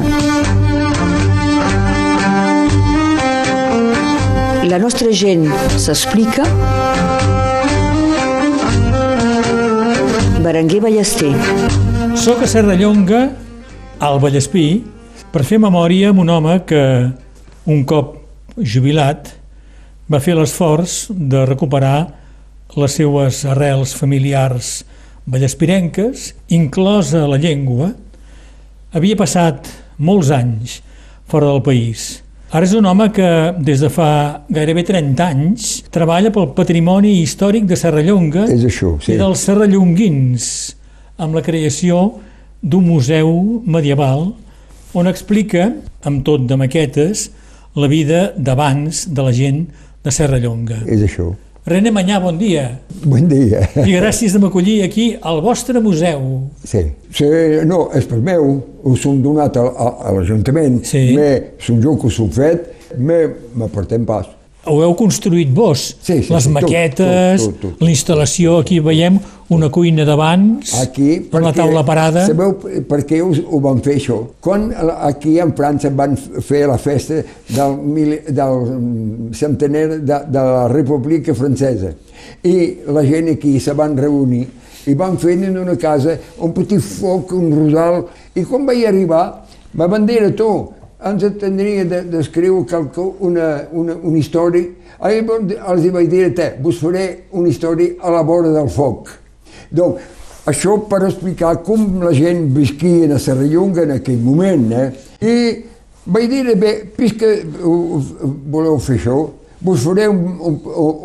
memòria. 0.00 0.26
La 4.66 4.78
nostra 4.78 5.12
gent 5.12 5.46
s'explica. 5.78 6.42
Berenguer 10.42 10.80
Ballester. 10.82 11.32
Soc 12.16 12.42
a 12.42 12.46
Serrallonga, 12.50 13.30
al 14.00 14.20
Vallespí, 14.20 14.82
per 15.32 15.44
fer 15.44 15.58
memòria 15.62 16.10
amb 16.10 16.20
un 16.22 16.30
home 16.30 16.60
que, 16.66 17.12
un 17.66 17.84
cop 17.84 18.16
jubilat, 18.56 19.32
va 20.10 20.20
fer 20.22 20.36
l'esforç 20.38 21.08
de 21.10 21.44
recuperar 21.46 22.06
les 22.76 22.92
seues 22.98 23.44
arrels 23.46 23.94
familiars 23.94 24.84
vallespirenques, 25.26 26.34
inclosa 26.54 27.26
la 27.26 27.38
llengua, 27.42 27.90
havia 28.94 29.18
passat 29.18 29.66
molts 29.98 30.30
anys 30.34 30.80
fora 31.28 31.50
del 31.50 31.62
país. 31.66 32.22
Ara 32.54 32.64
és 32.64 32.76
un 32.78 32.86
home 32.86 33.08
que 33.12 33.28
des 33.58 33.80
de 33.82 33.88
fa 33.90 34.08
gairebé 34.54 34.84
30 34.86 35.24
anys 35.26 35.70
treballa 35.92 36.30
pel 36.32 36.52
patrimoni 36.54 37.16
històric 37.24 37.66
de 37.66 37.78
Serrallonga 37.78 38.46
És 38.52 38.62
això, 38.68 38.94
sí. 39.02 39.16
i 39.16 39.18
dels 39.18 39.42
serrallonguins 39.48 40.46
amb 41.18 41.34
la 41.34 41.42
creació 41.42 42.20
d'un 42.62 42.86
museu 42.86 43.62
medieval 43.66 44.28
on 44.96 45.10
explica, 45.10 45.72
amb 46.06 46.22
tot 46.24 46.46
de 46.48 46.56
maquetes, 46.56 47.26
la 47.76 47.90
vida 47.90 48.30
d'abans 48.38 49.04
de 49.12 49.26
la 49.26 49.34
gent 49.34 49.66
de 50.06 50.14
Serrallonga. 50.14 50.78
És 50.86 51.02
això. 51.04 51.32
René 51.66 51.90
Manyà, 51.90 52.20
bon 52.22 52.36
dia. 52.38 52.78
Bon 53.02 53.26
dia. 53.26 53.64
I 53.82 53.96
gràcies 53.98 54.30
de 54.36 54.38
m'acollir 54.38 54.84
aquí 54.84 55.08
al 55.18 55.40
vostre 55.42 55.80
museu. 55.82 56.20
Sí. 56.62 56.84
sí. 57.10 57.26
No, 57.66 57.88
és 57.98 58.06
per 58.06 58.20
meu, 58.22 58.52
ho 58.86 58.92
som 59.00 59.18
donat 59.24 59.58
a, 59.58 59.64
a, 59.66 59.88
a 60.06 60.12
l'Ajuntament, 60.14 60.78
Sí. 60.86 61.08
me, 61.18 61.26
som 61.58 61.80
jo 61.82 61.96
que 61.98 62.10
s'ho 62.12 62.28
fet, 62.30 62.70
me 62.96 63.18
m'aportem 63.58 64.06
pas. 64.06 64.30
Ho 64.66 64.80
heu 64.82 64.94
construït 64.98 65.52
vos, 65.54 65.94
Sí, 66.02 66.22
sí, 66.22 66.32
les 66.32 66.42
sí, 66.44 66.50
tot, 66.50 66.54
maquetes, 66.56 67.44
tot, 67.44 67.56
tot, 67.60 67.72
tot. 67.76 67.82
la 67.86 67.90
instal·lació, 67.92 68.58
aquí 68.64 68.80
veiem 68.82 69.18
una 69.54 69.68
cuina 69.70 70.02
d'abans, 70.04 70.72
Aquí, 70.82 71.20
amb 71.30 71.44
la 71.44 71.52
taula 71.54 71.84
parada. 71.86 72.24
Sabeu 72.26 72.56
per 72.88 73.04
què 73.06 73.20
ho, 73.22 73.28
ho 73.30 73.60
van 73.62 73.78
fer 73.84 73.94
això? 74.00 74.18
Quan 74.42 74.72
aquí 75.06 75.36
en 75.42 75.52
França 75.54 75.92
van 75.94 76.16
fer 76.18 76.64
la 76.66 76.78
festa 76.82 77.20
del, 77.54 77.76
mil, 77.78 78.16
del 78.26 79.30
centenar 79.38 79.86
de, 80.00 80.20
de 80.34 80.44
la 80.50 80.66
República 80.72 81.34
Francesa 81.34 81.94
i 82.42 82.56
la 82.90 83.04
gent 83.06 83.30
aquí 83.36 83.58
se 83.62 83.74
van 83.78 83.94
reunir 83.96 84.46
i 84.86 84.94
van 84.98 85.16
fer 85.18 85.36
en 85.46 85.58
una 85.58 85.76
casa 85.78 86.16
un 86.42 86.52
petit 86.54 86.82
foc, 86.82 87.32
un 87.38 87.52
rodal, 87.54 88.04
i 88.34 88.42
quan 88.46 88.66
vaig 88.66 88.84
arribar 88.86 89.24
me 89.76 89.86
van 89.92 90.06
dir 90.08 90.22
a 90.24 90.30
tu, 90.34 90.48
ens 91.04 91.24
tindria 91.40 91.84
d'escriure 91.84 92.64
de, 92.64 93.06
una, 93.20 93.48
una, 93.72 93.96
una 93.96 94.18
història. 94.18 94.64
Ahir 94.98 95.24
els 95.28 95.84
hi 95.84 95.92
vaig 95.92 96.08
dir 96.08 96.30
te, 96.34 96.54
vos 96.62 96.78
faré 96.80 97.26
una 97.36 97.50
història 97.52 98.00
a 98.00 98.12
la 98.14 98.22
vora 98.24 98.52
del 98.54 98.70
foc. 98.72 99.10
Donc, 99.70 100.00
això 100.48 100.78
per 100.88 101.02
explicar 101.04 101.56
com 101.66 102.00
la 102.00 102.14
gent 102.16 102.46
visquia 102.54 103.10
a 103.14 103.20
Serrallonga 103.20 103.84
en 103.84 103.96
aquell 103.98 104.22
moment, 104.22 104.68
eh? 104.72 104.90
I 105.20 105.36
vaig 106.06 106.30
dir, 106.30 106.56
bé, 106.56 106.72
puisque 106.96 107.42
voleu 107.52 108.78
fer 108.78 108.96
això, 109.00 109.18
vos 109.60 109.84
faré 109.84 110.06
un, 110.08 110.36
un, 110.38 110.60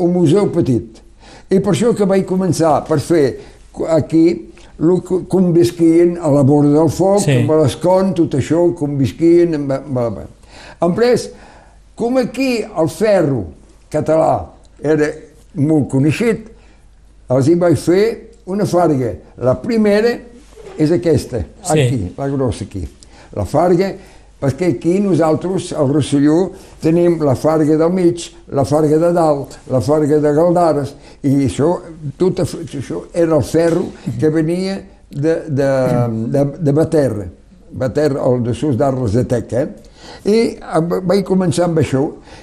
un 0.05 0.13
museu 0.13 0.51
petit. 0.53 1.01
I 1.51 1.59
per 1.59 1.73
això 1.73 1.91
que 1.97 2.07
vaig 2.07 2.23
començar 2.29 2.77
per 2.87 2.99
fer 3.03 3.25
aquí 3.91 4.50
lo 4.81 4.97
que- 5.05 5.19
com 5.29 5.51
visquien 5.53 6.15
a 6.17 6.29
la 6.33 6.41
vora 6.41 6.69
del 6.73 6.89
foc, 6.89 7.19
Sí. 7.21 7.35
amb 7.43 7.51
l'escon, 7.61 8.13
tot 8.17 8.33
això, 8.37 8.63
com 8.75 8.97
visquien... 8.97 9.53
Amb, 9.55 9.71
amb, 9.71 9.97
amb. 9.97 10.19
Després, 10.81 11.27
com 11.95 12.17
aquí 12.17 12.63
el 12.63 12.89
ferro 12.89 13.43
català 13.93 14.47
era 14.81 15.11
molt 15.53 15.87
coneixit, 15.91 16.47
els 17.29 17.47
hi 17.47 17.55
vaig 17.61 17.77
fer 17.77 18.05
una 18.49 18.65
farga. 18.65 19.13
La 19.37 19.53
primera 19.61 20.15
és 20.77 20.91
aquesta, 20.91 21.43
Sí. 21.61 21.79
aquí, 21.79 22.01
la 22.17 22.27
grossa 22.33 22.65
aquí. 22.65 22.87
La 23.35 23.45
farga, 23.45 23.93
perquè 24.41 24.71
aquí 24.73 24.95
nosaltres, 24.99 25.69
al 25.77 25.91
Rosselló, 25.93 26.51
tenim 26.81 27.19
la 27.21 27.35
farga 27.37 27.77
del 27.77 27.91
mig, 27.93 28.23
la 28.49 28.65
farga 28.65 28.97
de 28.97 29.11
dalt, 29.13 29.59
la 29.69 29.81
farga 29.85 30.17
de 30.23 30.31
Galdares, 30.33 30.95
i 31.21 31.35
això, 31.45 31.75
tot 32.17 32.41
això 32.41 33.03
era 33.13 33.37
el 33.37 33.45
ferro 33.45 33.85
que 34.19 34.31
venia 34.33 34.79
de, 35.11 35.35
de, 35.47 35.69
de, 36.33 36.45
de 36.57 36.73
Baterra, 36.73 37.27
Baterra, 37.71 38.25
el 38.27 38.43
de 38.43 38.55
Sus 38.57 38.75
d'Arles 38.79 39.13
de 39.19 39.23
Tec, 39.29 39.53
eh? 39.53 39.67
I 40.25 40.39
vaig 41.07 41.21
començar 41.27 41.67
amb 41.69 41.77
això, 41.79 42.01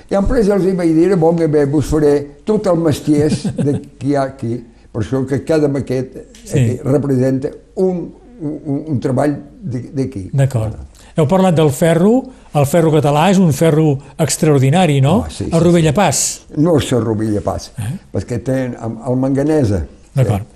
i 0.08 0.14
després 0.14 0.48
els 0.54 0.69
vaig 0.78 0.94
dir, 0.94 1.10
bon, 1.20 1.37
bé, 1.37 1.66
vos 1.66 1.91
faré 1.91 2.14
tot 2.47 2.66
el 2.70 2.78
mestiers 2.81 3.42
de 3.58 3.75
que 3.98 4.12
hi 4.12 4.14
ha 4.16 4.28
aquí, 4.31 4.54
per 4.92 5.03
això 5.03 5.25
que 5.28 5.42
cada 5.44 5.69
maqueta 5.69 6.25
Sí. 6.48 6.58
aquí 6.58 6.78
representa 6.87 7.50
un, 7.76 8.06
un, 8.41 8.84
un 8.94 9.00
treball 9.04 9.34
d'aquí. 9.60 10.31
D'acord. 10.32 10.88
Heu 11.19 11.27
parlat 11.27 11.56
del 11.59 11.73
ferro, 11.75 12.12
el 12.55 12.67
ferro 12.71 12.93
català 12.95 13.25
és 13.33 13.39
un 13.43 13.51
ferro 13.53 13.97
extraordinari, 14.23 15.01
no? 15.03 15.25
Ah, 15.27 15.31
sí, 15.34 15.45
sí, 15.45 15.51
el 15.51 15.65
Rovella 15.65 15.91
Pas. 15.97 16.21
No 16.56 16.77
és 16.79 16.93
la 16.95 17.01
rovilla 17.03 17.43
pas, 17.43 17.73
Eh? 17.79 17.91
perquè 18.15 18.39
té 18.47 18.59
el, 18.69 18.95
el 19.11 19.19
manganesa. 19.19 19.83
D'acord. 20.15 20.47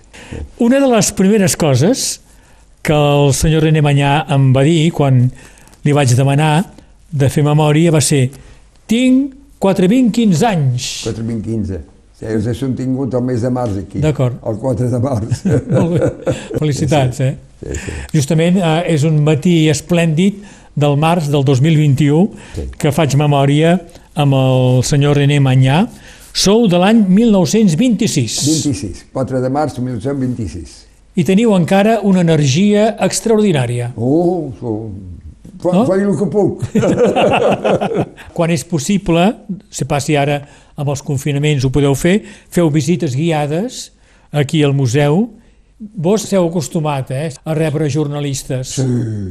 Una 0.62 0.78
de 0.78 0.86
les 0.92 1.10
primeres 1.18 1.56
coses 1.58 2.20
que 2.82 2.94
el 2.94 3.32
senyor 3.34 3.66
René 3.66 3.82
Manyà 3.82 4.14
em 4.34 4.52
va 4.54 4.62
dir 4.66 4.90
quan 4.94 5.24
li 5.82 5.92
vaig 5.92 6.14
demanar 6.14 6.64
de 7.10 7.28
fer 7.28 7.42
memòria 7.42 7.90
va 7.90 8.00
ser 8.00 8.28
tinc 8.86 9.34
4, 9.58 9.88
20, 9.90 10.10
15 10.14 10.46
anys. 10.46 10.86
4, 11.10 11.22
20, 11.26 11.42
15. 11.42 11.80
Sí, 12.18 12.26
els 12.30 12.46
he 12.46 12.68
tingut 12.78 13.14
el 13.14 13.22
mes 13.26 13.42
de 13.42 13.50
març 13.50 13.78
aquí. 13.82 13.98
D'acord. 14.02 14.38
El 14.46 14.58
4 14.62 14.90
de 14.90 14.98
març. 15.02 15.42
Molt 15.74 15.98
bé. 15.98 16.36
Felicitats, 16.58 17.20
eh? 17.20 17.34
Sí, 17.62 17.74
sí. 17.78 17.92
Justament 18.12 18.56
eh, 18.58 18.82
és 18.94 19.04
un 19.06 19.20
matí 19.24 19.68
esplèndid 19.70 20.40
del 20.74 20.96
març 20.96 21.28
del 21.30 21.44
2021 21.44 22.30
Sí. 22.56 22.66
que 22.78 22.90
faig 22.92 23.14
memòria 23.20 23.76
amb 24.14 24.34
el 24.34 24.82
senyor 24.84 25.16
René 25.20 25.38
Manyà. 25.40 25.86
Sou 26.32 26.66
de 26.66 26.78
l'any 26.80 27.02
1926 27.08 28.38
26, 28.64 29.04
4 29.12 29.40
de 29.44 29.50
març 29.52 29.74
de 29.76 29.82
1926. 29.84 30.78
i 31.14 31.24
teniu 31.28 31.52
encara 31.54 31.98
una 32.08 32.22
energia 32.24 32.96
extraordinària. 33.04 33.92
Oh, 33.96 34.50
oh. 34.62 34.90
Fa, 35.62 35.70
No? 35.70 35.82
no? 35.82 35.86
faig 35.86 36.00
el 36.02 36.16
que 36.18 36.26
puc. 36.26 36.64
Quan 38.36 38.50
és 38.50 38.64
possible, 38.66 39.28
se 39.70 39.84
passi 39.86 40.16
ara 40.18 40.40
amb 40.74 40.88
els 40.90 41.02
confinaments 41.04 41.64
ho 41.64 41.70
podeu 41.70 41.94
fer, 41.94 42.22
feu 42.50 42.70
visites 42.72 43.14
guiades 43.14 43.90
aquí 44.32 44.62
al 44.64 44.72
museu. 44.74 45.28
Vos 45.82 46.22
s'heu 46.28 46.44
acostumat 46.46 47.10
eh, 47.10 47.32
a 47.44 47.54
rebre 47.58 47.88
jornalistes. 47.90 48.68
Sí, 48.76 48.82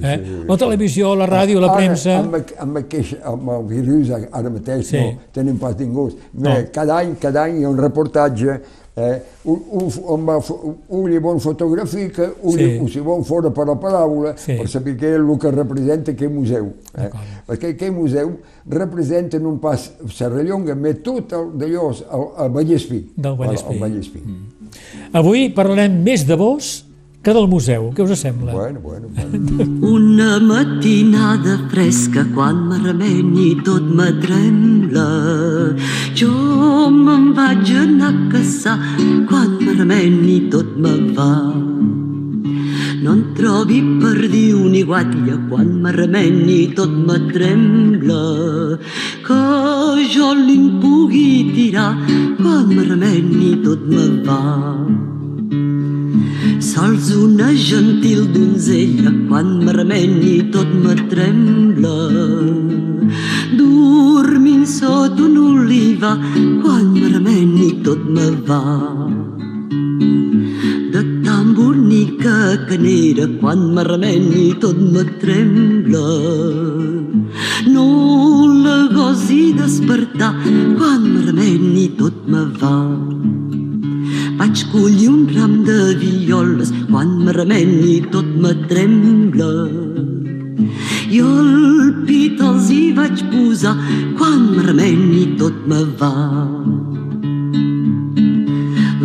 eh? 0.03 0.17
sí, 0.19 0.41
La 0.49 0.57
televisió, 0.59 1.13
la 1.15 1.27
ràdio, 1.29 1.61
la 1.63 1.69
Ara, 1.71 1.77
premsa... 1.77 2.17
Amb, 2.19 2.35
amb, 2.59 2.77
aqueix, 2.81 3.13
amb 3.23 3.49
el 3.55 3.63
virus 3.69 4.09
ara 4.11 4.49
mateix 4.51 4.89
Sí. 4.89 4.97
no 4.99 5.29
tenim 5.31 5.57
pas 5.61 5.77
tingut. 5.79 6.17
No. 6.33 6.51
Cada 6.75 6.97
any, 6.99 7.15
cada 7.21 7.45
any 7.47 7.61
hi 7.61 7.63
ha 7.63 7.69
un 7.71 7.77
reportatge 7.79 8.57
eh, 8.97 9.21
un, 9.47 9.61
un, 9.79 9.87
fo- 10.43 10.57
un 10.89 11.07
li 11.09 11.19
bon 11.23 11.39
fotografica, 11.39 12.27
un, 12.43 12.57
Sí. 12.57 12.67
sí. 12.81 12.87
si 12.97 12.99
bon 13.05 13.23
fora 13.23 13.49
per 13.55 13.65
la 13.69 13.77
paraula, 13.79 14.35
Sí. 14.37 14.57
per 14.59 14.67
saber 14.67 14.97
què 14.99 15.13
és 15.15 15.21
el 15.23 15.37
que 15.39 15.51
representa 15.55 16.11
aquell 16.11 16.33
museu. 16.35 16.67
Eh? 16.97 17.07
Perquè 17.47 17.71
aquell 17.77 17.93
museu 17.95 18.33
representa 18.67 19.39
no 19.39 19.55
pas 19.63 19.87
Serrallonga, 20.11 20.75
mais 20.75 20.99
tot 21.01 21.31
el 21.31 21.53
d'allò, 21.57 21.93
el, 21.95 22.27
el 22.45 22.51
Vallespí. 22.59 23.05
Del 23.15 23.37
Vallespí. 23.39 23.69
El, 23.69 23.75
el 23.77 23.81
Vallespí. 23.87 24.23
Avui 25.17 25.49
parlarem 25.55 26.01
més 26.05 26.23
de 26.27 26.37
vos 26.39 26.71
que 27.21 27.33
del 27.37 27.47
museu. 27.47 27.91
Què 27.93 28.01
us 28.01 28.21
sembla? 28.23 28.53
Bueno, 28.55 28.79
bueno, 28.81 29.09
bueno. 29.13 29.65
Una 29.95 30.39
matinada 30.41 31.57
fresca 31.69 32.25
quan 32.33 32.63
me 32.69 32.79
remeni 32.81 33.51
tot 33.65 33.85
me 33.85 34.09
trembla. 34.23 35.07
Jo 36.17 36.89
me'n 36.89 37.29
vaig 37.37 37.73
anar 37.83 38.09
a 38.09 38.23
caçar 38.33 38.77
quan 39.29 39.53
me 39.61 39.77
remeni 39.77 40.39
tot 40.53 40.73
me 40.81 40.95
va. 41.17 41.33
No 43.01 43.13
en 43.17 43.21
trobi 43.37 43.79
perdiu 44.01 44.65
ni 44.69 44.83
guatlla 44.85 45.37
quan 45.49 45.69
me 45.83 45.93
remeni 45.93 46.59
tot 46.77 46.89
me 46.89 47.17
trembla. 47.31 48.21
Que 49.25 49.41
jo 50.13 50.33
li'n 50.47 50.65
pugui 50.81 51.53
tirar 51.55 51.95
me 52.75 52.83
remeni 52.89 53.51
tot 53.63 53.81
me 53.93 54.05
va. 54.25 54.41
Sols 56.69 57.07
una 57.23 57.49
gentil 57.67 58.21
donzella 58.35 59.11
quan 59.27 59.47
me 59.65 59.71
remeni 59.79 60.35
tot 60.55 60.71
me 60.83 60.95
trembla. 61.11 61.97
Dormint 63.59 64.65
sota 64.77 65.23
una 65.27 65.45
oliva 65.53 66.15
quan 66.63 66.91
me 66.97 67.07
remeni 67.15 67.69
tot 67.85 68.03
me 68.17 68.27
va. 68.49 68.61
De 72.21 72.27
tan 72.27 72.37
bonic 72.37 72.61
mica 72.61 72.67
canera 72.69 73.39
quan 73.39 73.73
me 73.73 73.83
remeni 73.83 74.59
tot 74.59 74.77
me 74.77 75.03
trembla. 75.21 76.07
No 77.67 77.85
la 78.63 78.87
gosi 78.93 79.53
despertar 79.53 80.33
quan 80.77 81.01
me 81.01 81.31
remeni 81.31 81.87
tot 81.97 82.13
me 82.27 82.45
va. 82.61 82.97
Vaig 84.37 84.63
collir 84.71 85.09
un 85.09 85.27
ram 85.35 85.63
de 85.63 85.95
violes 85.95 86.71
quan 86.89 87.25
me 87.25 87.31
remeni 87.31 88.01
tot 88.11 88.25
me 88.25 88.53
trembla. 88.67 89.51
Jo 91.09 91.27
el 91.39 92.05
pit 92.05 92.39
els 92.41 92.69
hi 92.69 92.93
vaig 92.93 93.23
posar 93.31 93.75
quan 94.17 94.55
me 94.55 94.63
remeni 94.63 95.37
tot 95.37 95.55
me 95.67 95.83
va. 95.99 96.13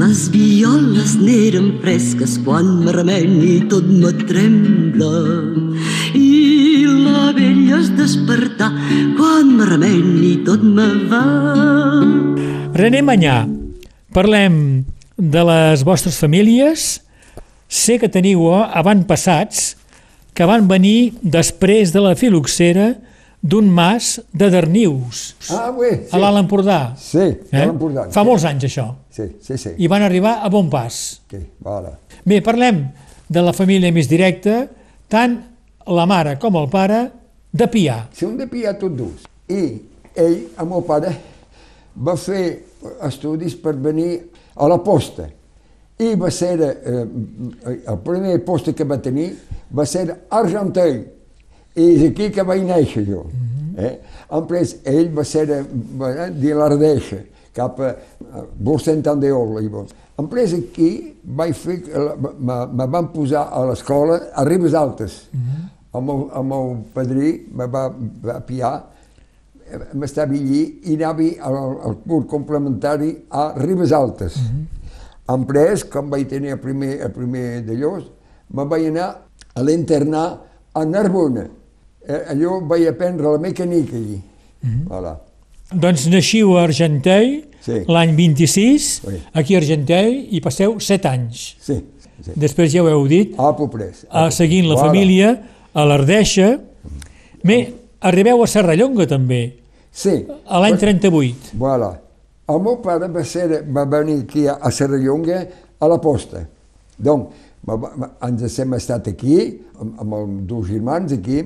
Les 0.07 0.29
violes 0.31 1.17
n'eren 1.19 1.81
fresques 1.83 2.37
quan 2.45 2.67
me 2.85 2.93
remeni 2.95 3.57
tot 3.67 3.89
me 3.91 4.13
trembla. 4.29 5.09
I 6.15 6.87
la 6.87 7.33
vella 7.35 7.81
es 7.81 7.89
despertar 7.99 8.69
quan 9.19 9.51
me 9.57 9.67
remeni 9.67 10.37
tot 10.47 10.63
me 10.63 10.87
va. 11.11 11.25
René 12.79 13.01
Manyà, 13.03 13.41
parlem 14.15 14.61
de 15.19 15.43
les 15.51 15.83
vostres 15.89 16.21
famílies. 16.23 16.87
Sé 17.67 17.99
que 17.99 18.07
teniu 18.07 18.47
avantpassats 18.55 19.73
que 20.39 20.47
van 20.47 20.71
venir 20.71 21.17
després 21.19 21.91
de 21.91 22.05
la 22.07 22.15
filoxera 22.15 22.93
d'un 23.43 23.69
mas 23.71 24.21
de 24.33 24.49
Darnius, 24.51 25.37
Ah, 25.51 25.71
bé, 25.71 26.07
sí. 26.09 26.11
a 26.13 26.19
l'Alt 26.19 26.39
Empordà. 26.45 26.95
Sí, 26.99 27.19
Eh? 27.53 27.63
a 27.63 27.67
l'Empordà. 27.67 28.09
Fa 28.11 28.25
molts 28.25 28.45
anys, 28.45 28.65
això. 28.65 28.95
Sí, 29.11 29.23
sí, 29.41 29.57
sí. 29.59 29.71
I 29.79 29.87
van 29.89 30.03
arribar 30.03 30.41
a 30.45 30.49
bon 30.49 30.69
pas. 30.71 31.21
Okay, 31.27 31.47
voilà. 31.63 31.93
Bé, 32.25 32.41
parlem 32.43 32.89
de 33.29 33.43
la 33.43 33.53
família 33.53 33.93
més 33.93 34.09
directa, 34.09 34.67
tant 35.09 35.39
la 35.87 36.07
mare 36.07 36.39
com 36.39 36.57
el 36.57 36.69
pare, 36.69 37.11
de 37.53 37.67
Pià. 37.69 38.09
Si 38.13 38.25
un 38.27 38.37
de 38.37 38.47
Pià 38.47 38.75
tot 38.79 38.93
dos. 38.97 39.25
I 39.49 39.81
ell, 40.17 40.39
el 40.59 40.67
meu 40.67 40.83
pare, 40.83 41.15
va 41.97 42.17
fer 42.17 42.65
estudis 43.07 43.55
per 43.57 43.75
venir 43.75 44.19
a 44.57 44.67
la 44.69 44.79
posta. 44.83 45.29
I 45.99 46.15
va 46.17 46.29
ser, 46.31 46.61
eh, 46.61 47.07
el 47.89 47.99
primer 48.05 48.45
posta 48.45 48.73
que 48.75 48.85
va 48.85 48.99
tenir 49.01 49.31
va 49.73 49.87
ser 49.87 50.27
Argenteuil. 50.31 51.05
I 51.77 51.87
és 51.95 52.03
aquí 52.11 52.31
que 52.33 52.43
vaig 52.49 52.63
néixer 52.65 53.05
jo. 53.09 53.27
Eh? 53.77 53.95
Després, 54.31 54.77
ell 54.89 55.11
va 55.15 55.25
ser 55.29 55.45
eh, 55.53 55.63
va- 56.01 56.31
de 56.33 56.55
l'Ardeixa, 56.57 57.19
cap 57.57 57.79
a 57.81 57.91
a 58.33 58.43
Borcent-Andeol. 58.59 59.87
Després 60.17 60.55
aquí 60.57 60.91
vaig 61.37 61.53
fer, 61.55 61.77
me, 62.39 62.57
me 62.73 62.87
van 62.89 63.09
posar 63.13 63.47
a 63.53 63.65
l'escola 63.69 64.19
a 64.35 64.45
Ribes 64.49 64.75
Altes. 64.75 65.27
El, 65.93 66.03
meu, 66.05 66.27
el 66.37 66.45
meu 66.45 66.71
padrí 66.95 67.31
me 67.57 67.67
va, 67.73 67.87
va 68.25 68.39
piar, 68.45 68.73
eh, 69.69 69.79
m'estava 69.95 70.33
allí 70.37 70.63
i 70.85 70.97
anava 70.97 71.29
al, 71.49 71.57
al 71.91 71.97
curs 72.07 72.27
complementari 72.33 73.13
a 73.31 73.51
Ribes 73.61 73.93
Altes. 73.93 74.37
Després, 75.27 75.85
quan 75.91 76.09
vaig 76.13 76.29
tenir 76.31 76.53
el 76.55 76.61
primer, 76.63 77.01
el 77.03 77.13
primer 77.13 77.63
d'allò, 77.67 77.97
me 78.55 78.65
vaig 78.71 78.89
anar 78.93 79.09
a 79.57 79.63
l'internar 79.65 80.27
a 80.77 80.85
Narbona. 80.85 81.47
Eh, 82.09 82.23
allò 82.33 82.61
vaig 82.67 82.87
aprendre 82.89 83.27
la 83.33 83.39
mecànica 83.39 83.97
allí. 83.97 84.21
Voilà. 84.89 85.17
Doncs 85.73 86.07
naixiu 86.09 86.57
a 86.57 86.63
Argenteuil 86.65 87.45
Sí. 87.67 87.81
l'any 87.89 88.15
26, 88.15 89.01
Sí. 89.03 89.17
aquí 89.35 89.55
a 89.55 89.59
Argenteuil, 89.59 90.29
i 90.31 90.41
passeu 90.41 90.79
7 90.79 91.09
anys. 91.09 91.57
Sí, 91.61 91.81
sí. 92.23 92.31
Després 92.37 92.71
ja 92.73 92.83
ho 92.83 92.89
heu 92.89 93.07
dit, 93.09 93.35
A 93.39 93.53
Poprès. 93.57 94.07
a, 94.09 94.31
seguint 94.31 94.67
la 94.69 94.75
Voilà. 94.75 94.87
família 94.87 95.43
a 95.75 95.85
l'Ardeixa. 95.85 96.61
Bé, 97.43 97.75
arribeu 98.01 98.43
a 98.43 98.47
Serrallonga 98.47 99.07
també, 99.07 99.57
Sí. 99.93 100.27
a 100.47 100.61
l'any 100.61 100.77
38. 100.79 101.53
Voilà. 101.59 102.01
El 102.49 102.61
meu 102.61 102.77
pare 102.81 103.09
va, 103.09 103.25
ser, 103.25 103.65
va 103.69 103.85
venir 103.85 104.21
aquí 104.23 104.47
a, 104.47 104.53
a 104.63 104.71
Serrallonga 104.71 105.49
a 105.81 105.89
la 105.89 105.99
posta. 106.01 106.47
Donc, 106.99 107.31
va, 107.31 107.33
va, 107.33 107.46
ens 107.67 108.59
hem 108.59 108.75
estat 108.79 109.09
aquí, 109.11 109.39
amb, 109.81 110.01
amb 110.01 110.15
els 110.15 110.35
dos 110.51 110.69
germans 110.69 111.13
aquí, 111.13 111.41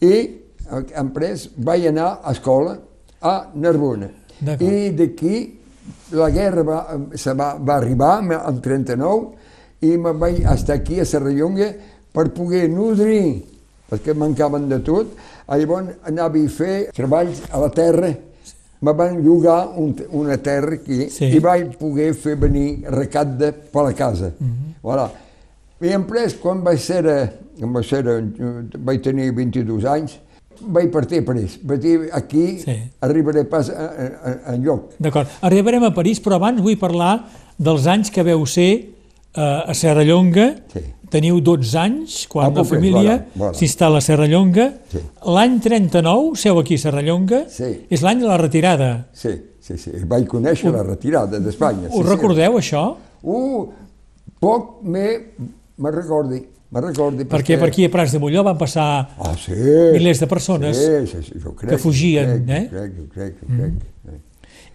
i 0.00 0.12
eh, 0.12 0.82
després 0.94 1.50
vaig 1.56 1.88
anar 1.92 2.20
a 2.22 2.32
escola 2.32 2.78
a 3.20 3.36
Narbona. 3.54 4.08
I 4.60 4.90
d'aquí 4.96 5.36
la 6.12 6.30
guerra 6.30 6.62
va, 6.66 6.78
se 7.14 7.32
va, 7.32 7.54
va 7.56 7.76
arribar 7.76 8.18
en 8.20 8.60
39 8.60 9.86
i 9.86 9.96
me 9.96 10.12
vaig 10.12 10.42
estar 10.52 10.76
aquí 10.76 11.00
a 11.00 11.06
Serrallonga 11.08 11.70
per 12.12 12.30
poder 12.34 12.66
nodrir, 12.72 13.42
perquè 13.90 14.14
mancaven 14.16 14.68
de 14.68 14.80
tot. 14.84 15.12
Llavors 15.46 15.92
anava 16.08 16.40
a 16.40 16.48
fer 16.50 16.76
treballs 16.96 17.44
a 17.52 17.60
la 17.62 17.68
terra, 17.70 18.10
me 18.80 18.92
van 18.92 19.20
llogar 19.22 19.68
un, 19.78 19.94
una 20.12 20.36
terra 20.36 20.74
aquí 20.74 21.08
Sí. 21.10 21.30
i 21.36 21.38
vaig 21.40 21.76
poder 21.78 22.12
fer 22.14 22.36
venir 22.36 22.84
recapte 22.90 23.52
per 23.72 23.84
la 23.84 23.92
casa. 23.92 24.32
Mm 24.38 24.46
-hmm. 24.46 24.74
voilà. 24.82 25.10
I 25.80 25.90
després, 25.92 26.34
quan 26.40 26.62
vaig 26.64 26.78
ser, 26.80 27.02
eh, 27.06 27.26
quan 27.60 27.72
vaig, 27.76 27.84
ser 27.84 28.06
eh, 28.08 28.22
vaig 28.78 29.02
tenir 29.04 29.30
22 29.36 29.84
anys, 29.84 30.18
vaig 30.72 30.90
partir 30.90 31.20
a 31.20 31.24
París. 31.24 31.58
Vaig 31.62 31.80
dir, 31.80 31.96
aquí 32.16 32.58
Sí. 32.62 32.76
arribaré 33.00 33.44
pas 33.44 33.68
a, 33.68 33.72
a, 33.74 34.06
a, 34.48 34.54
enlloc. 34.54 34.94
D'acord. 34.98 35.28
Arribarem 35.42 35.84
a 35.84 35.92
París, 35.94 36.20
però 36.22 36.36
abans 36.40 36.62
vull 36.64 36.78
parlar 36.80 37.26
dels 37.58 37.86
anys 37.86 38.10
que 38.10 38.22
veu 38.24 38.46
ser 38.46 38.70
eh, 39.36 39.40
a 39.40 39.74
Serrallonga. 39.74 40.54
Sí. 40.72 40.80
Teniu 41.12 41.40
12 41.40 41.76
anys 41.78 42.26
quan 42.26 42.48
Ah, 42.48 42.54
la 42.56 42.64
família 42.64 43.12
s'instal·la 43.54 44.00
a 44.00 44.02
Serrallonga. 44.02 44.72
Sí. 44.90 44.98
L'any 45.28 45.60
39 45.62 46.34
seu 46.40 46.58
aquí 46.58 46.74
a 46.74 46.78
Serrallonga. 46.82 47.44
Sí. 47.52 47.68
És 47.90 48.02
l'any 48.02 48.24
de 48.24 48.26
la 48.26 48.38
retirada. 48.40 49.06
Sí, 49.12 49.36
sí, 49.60 49.76
sí. 49.78 49.92
Vaig 50.08 50.26
conèixer 50.26 50.72
la 50.72 50.82
retirada 50.82 51.38
d'Espanya. 51.38 51.90
Sí, 51.92 52.00
Us 52.00 52.08
recordeu, 52.08 52.56
això? 52.58 52.96
Sí. 52.96 53.28
Uh, 53.28 53.68
poc 54.40 54.82
me, 54.82 55.06
me 55.78 55.90
recordi, 55.90 56.40
me 56.70 56.80
recordi. 56.80 57.24
Perquè 57.30 57.58
per 57.60 57.68
aquí 57.68 57.84
a 57.86 57.90
Prats 57.92 58.12
de 58.16 58.18
Molló 58.22 58.42
van 58.46 58.58
passar 58.58 58.86
Ah, 59.18 59.34
sí. 59.38 59.52
milers 59.92 60.20
de 60.20 60.26
persones 60.26 60.76
sí, 60.76 61.06
sí, 61.06 61.22
sí, 61.22 61.38
jo 61.42 61.54
crec, 61.54 61.70
que 61.70 61.78
fugien, 61.78 62.30
jo 62.32 62.44
crec, 62.44 62.56
eh? 62.56 62.68
Jo 62.70 62.78
crec, 62.78 62.96
jo 62.96 63.08
crec, 63.14 63.36
jo 63.42 63.46
crec. 63.56 63.72
Mm. 64.06 64.22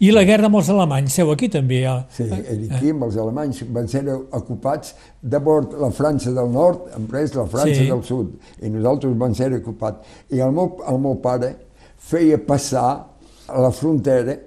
i 0.02 0.10
la 0.10 0.24
guerra 0.26 0.48
amb 0.50 0.56
els 0.58 0.70
alemanys, 0.74 1.14
seu 1.14 1.30
aquí 1.30 1.48
també. 1.54 1.84
Ja. 1.84 1.92
Sí, 2.10 2.24
i 2.26 2.70
aquí 2.74 2.90
amb 2.90 3.04
els 3.06 3.18
alemanys 3.22 3.60
van 3.70 3.88
ser 3.88 4.02
ocupats 4.10 4.96
de 5.22 5.38
bord 5.40 5.76
la 5.78 5.92
França 5.94 6.32
del 6.34 6.50
nord, 6.50 6.88
després 6.96 7.36
la 7.38 7.46
França 7.46 7.76
Sí. 7.76 7.86
del 7.90 8.02
sud, 8.04 8.32
i 8.66 8.70
nosaltres 8.70 9.14
vam 9.18 9.36
ser 9.38 9.52
ocupats. 9.60 10.00
I 10.32 10.40
el 10.42 10.52
meu, 10.52 10.80
el 10.90 10.98
meu 10.98 11.16
pare 11.22 11.52
feia 11.98 12.40
passar 12.40 13.06
a 13.48 13.62
la 13.62 13.70
frontera 13.70 14.38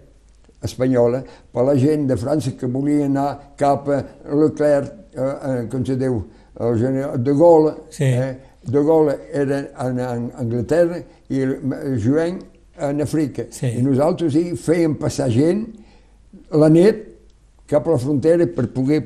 espanyola 0.64 1.23
per 1.52 1.62
la 1.69 1.75
gent 1.76 2.07
de 2.09 2.17
França 2.17 2.50
que 2.59 2.67
volia 2.67 3.05
anar 3.07 3.52
cap 3.57 3.88
a 3.88 4.02
Leclerc, 4.35 4.90
eh, 5.14 5.21
eh, 5.21 5.67
com 5.71 5.85
se 5.87 5.95
diu, 6.00 6.25
el 6.61 6.79
general 6.79 7.23
de 7.25 7.33
Gaulle, 7.33 7.75
Sí. 7.91 8.05
eh, 8.05 8.39
de 8.65 8.83
Gaulle 8.85 9.17
era 9.33 9.59
en, 9.87 9.99
en 9.99 10.31
Anglaterra 10.39 10.99
i 11.29 11.41
el 11.41 12.01
Joan 12.05 12.39
en 12.79 13.01
Àfrica. 13.03 13.47
Sí. 13.51 13.67
I 13.79 13.83
nosaltres 13.83 14.35
hi 14.35 14.53
fèiem 14.59 14.97
passar 14.99 15.31
gent 15.31 15.67
la 16.51 16.69
nit 16.69 17.03
cap 17.67 17.87
a 17.89 17.95
la 17.95 17.99
frontera 17.99 18.47
per 18.47 18.69
poder 18.73 19.01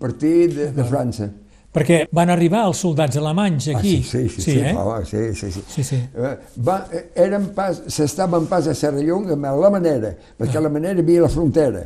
partir 0.00 0.48
de, 0.54 0.70
de 0.72 0.84
França. 0.84 1.28
Perquè 1.74 2.06
van 2.16 2.30
arribar 2.32 2.62
els 2.66 2.78
soldats 2.80 3.18
alemanys 3.20 3.66
aquí. 3.68 3.98
Ah, 4.00 4.06
sí, 4.08 4.28
sí, 4.28 4.28
sí, 4.32 4.42
sí, 4.42 4.54
eh? 4.58 4.72
ah, 4.74 5.02
sí, 5.04 5.34
sí, 5.36 5.50
sí. 5.52 5.62
Sí, 5.68 5.84
sí. 5.84 5.98
Eh, 6.16 6.36
Va, 6.64 6.78
eh, 6.90 7.02
eren 7.14 7.50
pas, 7.54 7.82
s'estaven 7.92 8.46
pas 8.48 8.66
a 8.66 8.74
Serrallonga 8.74 9.36
amb 9.36 9.44
la 9.62 9.70
manera, 9.70 10.14
perquè 10.38 10.62
la 10.64 10.70
manera 10.72 10.98
havia 11.04 11.26
la 11.26 11.28
frontera. 11.28 11.84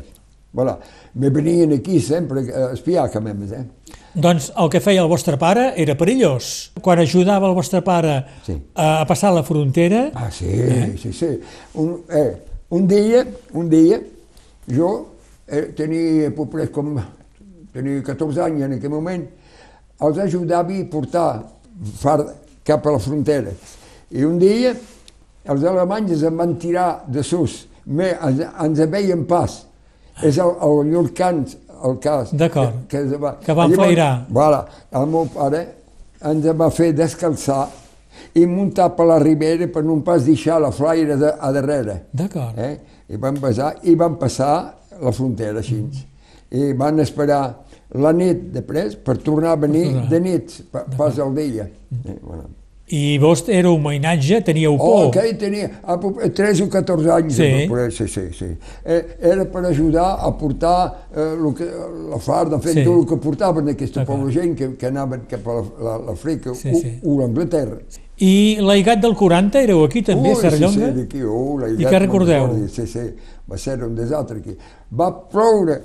Voilà. 0.52 0.78
Me 1.14 1.30
venien 1.30 1.72
aquí 1.72 1.98
sempre 2.00 2.42
a 2.52 2.72
espiar, 2.74 3.10
que 3.10 3.20
memes, 3.20 3.52
eh? 3.52 3.64
Doncs 4.14 4.50
el 4.60 4.68
que 4.68 4.80
feia 4.84 5.00
el 5.00 5.08
vostre 5.08 5.38
pare 5.40 5.70
era 5.80 5.94
perillós. 5.96 6.72
Quan 6.84 7.00
ajudava 7.00 7.48
el 7.48 7.54
vostre 7.56 7.80
pare 7.82 8.18
Sí. 8.44 8.58
a, 8.74 9.00
a 9.00 9.06
passar 9.06 9.32
la 9.32 9.42
frontera, 9.42 10.10
Ah, 10.14 10.30
sí, 10.30 10.50
sí, 11.00 11.12
sí. 11.12 11.30
Un, 11.74 12.02
eh, 12.10 12.36
un 12.70 12.86
dia, 12.86 13.24
un 13.54 13.70
dia, 13.70 14.00
jo 14.68 14.90
eh, 15.48 15.72
tenia, 15.76 16.30
populars 16.36 16.70
com, 16.70 16.98
tenia 17.72 18.02
14 18.04 18.42
anys 18.44 18.62
en 18.68 18.72
aquell 18.76 18.90
moment, 18.92 19.24
els 20.02 20.18
ajudava 20.18 20.76
a 20.76 20.84
portar 20.92 21.42
fard 21.96 22.28
cap 22.64 22.86
a 22.86 22.92
la 22.92 22.98
frontera. 23.00 23.50
I 24.12 24.24
un 24.28 24.36
dia 24.38 24.74
els 25.48 25.64
alemanys 25.64 26.22
em 26.28 26.36
van 26.36 26.56
tirar 26.60 27.04
de 27.08 27.22
sus, 27.24 27.62
me, 27.86 28.12
ens, 28.12 28.44
ens 28.60 28.84
veien 28.92 29.24
pas. 29.24 29.62
És 30.22 30.38
el, 30.38 30.52
el 30.62 30.90
Llurcans, 30.92 31.56
el 31.84 31.96
cas. 31.98 32.32
D'acord. 32.36 32.84
Que, 32.88 33.00
que, 33.10 33.16
va, 33.18 33.36
Que 33.42 33.54
van 33.56 33.72
flairar. 33.72 34.10
Voilà, 34.30 34.64
el 34.92 35.06
meu 35.10 35.26
pare 35.34 35.62
ens 36.30 36.44
va 36.58 36.68
fer 36.70 36.92
descalçar 36.94 37.64
i 38.38 38.44
muntar 38.46 38.90
per 38.96 39.06
la 39.08 39.18
ribera 39.18 39.66
per 39.72 39.82
no 39.84 39.96
pas 40.04 40.24
deixar 40.28 40.60
la 40.62 40.70
flaire 40.70 41.16
de, 41.16 41.32
a 41.40 41.50
darrere. 41.52 42.02
d'acord. 42.12 42.58
Eh? 42.58 42.76
I, 43.08 43.16
van 43.16 43.36
passar, 43.40 43.74
I 43.82 43.94
van 43.98 44.14
passar 44.20 44.54
la 45.02 45.12
frontera 45.12 45.58
així. 45.58 45.80
i 46.52 46.72
van 46.76 47.00
esperar 47.00 47.42
la 47.94 48.12
nit 48.12 48.50
després 48.52 48.94
per 48.96 49.16
tornar 49.24 49.52
a 49.52 49.56
venir 49.56 49.86
de 50.08 50.20
nit, 50.20 50.52
pa- 50.70 50.84
pas 50.96 51.18
al 51.18 51.34
dia. 51.34 51.64
Eh, 52.04 52.18
bueno. 52.22 52.44
I 52.88 53.16
vos 53.18 53.44
era 53.48 53.70
un 53.70 53.80
mainatge, 53.82 54.42
teníeu 54.42 54.74
Oh, 54.78 55.10
por. 55.10 55.10
que 55.12 55.34
tenia 55.34 55.80
a, 55.82 55.98
po- 55.98 56.12
13 56.12 56.64
o 56.64 56.68
14 56.68 57.10
anys. 57.10 57.34
Sí. 57.36 57.66
poder- 57.68 57.92
sí, 57.92 58.06
sí, 58.08 58.20
sí. 58.36 58.44
Eh, 58.84 59.16
era 59.22 59.44
per 59.50 59.64
ajudar 59.66 60.18
a 60.20 60.36
portar 60.36 61.06
eh, 61.14 61.34
lo 61.40 61.54
que, 61.54 61.64
la 62.10 62.18
farda, 62.18 62.58
fent 62.58 62.74
Sí. 62.74 62.84
tot 62.84 62.98
el 63.00 63.06
que 63.06 63.16
portaven 63.16 63.68
aquesta 63.70 64.04
pobra 64.04 64.30
gent 64.32 64.56
que, 64.58 64.74
que 64.76 64.86
anaven 64.86 65.22
cap 65.28 65.46
a 65.48 65.54
la- 65.54 65.64
la- 65.84 65.98
l'Àfrica 66.10 66.54
Sí, 66.54 66.68
o, 66.68 66.74
sí. 66.76 66.98
o 67.04 67.18
l'Anglaterra. 67.20 67.78
I 68.18 68.58
l'Aigat 68.60 69.00
del 69.00 69.14
40 69.16 69.62
éreu 69.62 69.84
aquí 69.84 70.02
també, 70.02 70.30
a 70.30 70.34
Ui, 70.36 70.40
Serrallonga? 70.42 70.74
Sí, 70.74 70.92
sí, 70.92 71.00
d'aquí, 71.00 71.22
oh, 71.22 71.58
I 71.66 71.84
què 71.86 71.98
recordeu? 71.98 72.68
Sí, 72.68 72.86
sí, 72.86 73.00
va 73.50 73.56
ser 73.58 73.82
un 73.84 73.94
desastre 73.96 74.38
aquí. 74.40 74.56
Va 74.92 75.08
ploure, 75.30 75.80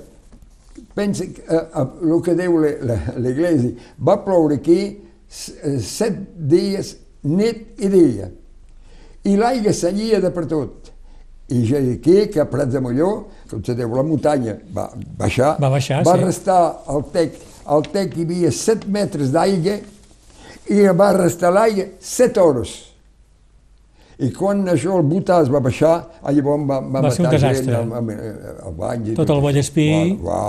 pensa 0.94 1.24
que, 1.24 1.40
eh, 1.40 1.56
eh, 1.74 1.86
el 2.04 2.22
que 2.22 2.34
diu 2.34 2.58
le- 2.60 2.78
le- 2.82 3.00
l'Església, 3.16 3.70
va 4.06 4.22
ploure 4.24 4.56
aquí 4.56 4.78
eh, 4.80 4.98
set 5.28 6.18
dies, 6.36 6.96
nit 7.22 7.80
i 7.82 7.88
dia. 7.92 8.30
I 9.28 9.36
l'aigua 9.36 9.72
seguia 9.76 10.20
de 10.20 10.30
per 10.32 10.46
tot. 10.48 10.92
I 11.48 11.62
ja 11.64 11.78
aquí, 11.80 12.26
que 12.28 12.40
a 12.40 12.44
Prats 12.48 12.74
de 12.74 12.80
Molló, 12.84 13.28
com 13.48 13.62
se 13.64 13.74
diu, 13.76 13.94
la 13.96 14.04
muntanya 14.04 14.58
va 14.74 14.90
baixar, 15.16 15.54
Va 15.60 15.70
baixar, 15.72 16.02
va 16.04 16.16
sí. 16.18 16.24
restar 16.24 16.58
al 16.86 17.06
tec, 17.12 17.38
al 17.64 17.86
tec 17.88 18.16
hi 18.16 18.26
havia 18.26 18.50
7 18.52 18.88
metres 18.92 19.32
d'aigua 19.32 19.78
i 20.68 20.82
va 20.92 21.12
restar 21.16 21.52
l'aigua 21.52 21.88
7 22.00 22.40
hores. 22.44 22.74
I 24.18 24.32
quan 24.34 24.64
això 24.66 24.96
el 24.98 25.04
Butà 25.06 25.36
es 25.44 25.48
va 25.52 25.60
baixar, 25.62 25.92
llavors 26.34 26.64
va, 26.66 26.80
va, 26.82 27.00
Va 27.04 27.10
ser 27.14 27.22
un 27.22 27.26
matar 27.28 27.38
desastre. 27.38 27.64
gent, 27.70 27.76
amb, 27.78 27.92
amb, 28.00 28.10
amb 28.66 28.76
banys 28.80 29.08
i 29.12 29.14
Tot 29.14 29.30
el 29.30 29.40
Vallespí 29.44 29.84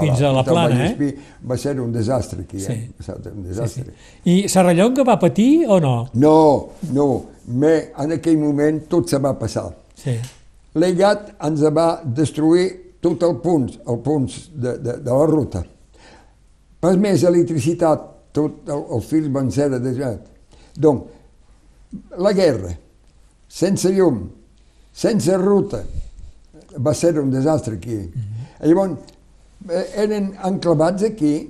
fins 0.01 0.21
a 0.25 0.31
la 0.33 0.39
el 0.41 0.45
Plana, 0.47 0.87
eh? 0.87 1.11
Va 1.51 1.57
ser 1.57 1.75
un 1.79 1.91
desastre 1.93 2.41
aquí, 2.47 2.59
Sí. 2.59 2.71
eh? 2.73 2.89
Va 2.97 3.03
ser 3.05 3.15
un 3.29 3.43
Sí, 3.43 3.47
desastre. 3.49 3.83
sí. 3.85 4.31
I 4.33 4.49
Serrallonga 4.49 5.03
va 5.05 5.19
patir 5.21 5.67
o 5.69 5.79
no? 5.79 6.07
No, 6.15 6.69
no, 6.91 7.07
me, 7.45 7.75
en 7.97 8.11
aquell 8.17 8.39
moment 8.41 8.81
tot 8.89 9.07
se 9.07 9.19
va 9.21 9.35
passar. 9.37 9.67
Sí. 9.95 10.17
L'Egat 10.73 11.35
ens 11.45 11.61
va 11.75 12.01
destruir 12.03 12.67
tot 13.01 13.21
el 13.23 13.37
punt, 13.37 13.69
el 13.87 13.99
punt 13.99 14.27
de, 14.55 14.77
de, 14.79 14.97
de 14.97 15.11
la 15.11 15.25
ruta. 15.29 15.63
Pas 16.81 16.97
més 16.97 17.21
electricitat, 17.23 18.01
tot 18.33 18.65
el, 18.67 18.83
els 18.95 19.05
fils 19.05 19.29
van 19.31 19.51
ser 19.51 19.69
desat. 19.77 20.25
Donc, 20.75 21.05
la 22.17 22.33
guerra, 22.33 22.73
sense 23.49 23.89
llum, 23.91 24.27
sense 24.93 25.35
ruta, 25.41 25.81
va 26.77 26.93
ser 26.93 27.17
un 27.19 27.31
desastre 27.33 27.75
aquí. 27.75 27.95
Mm 27.97 28.11
-hmm. 28.13 28.67
Llavors, 28.69 28.97
eh, 29.69 29.85
eren 30.03 30.33
enclavats 30.45 31.03
aquí 31.03 31.49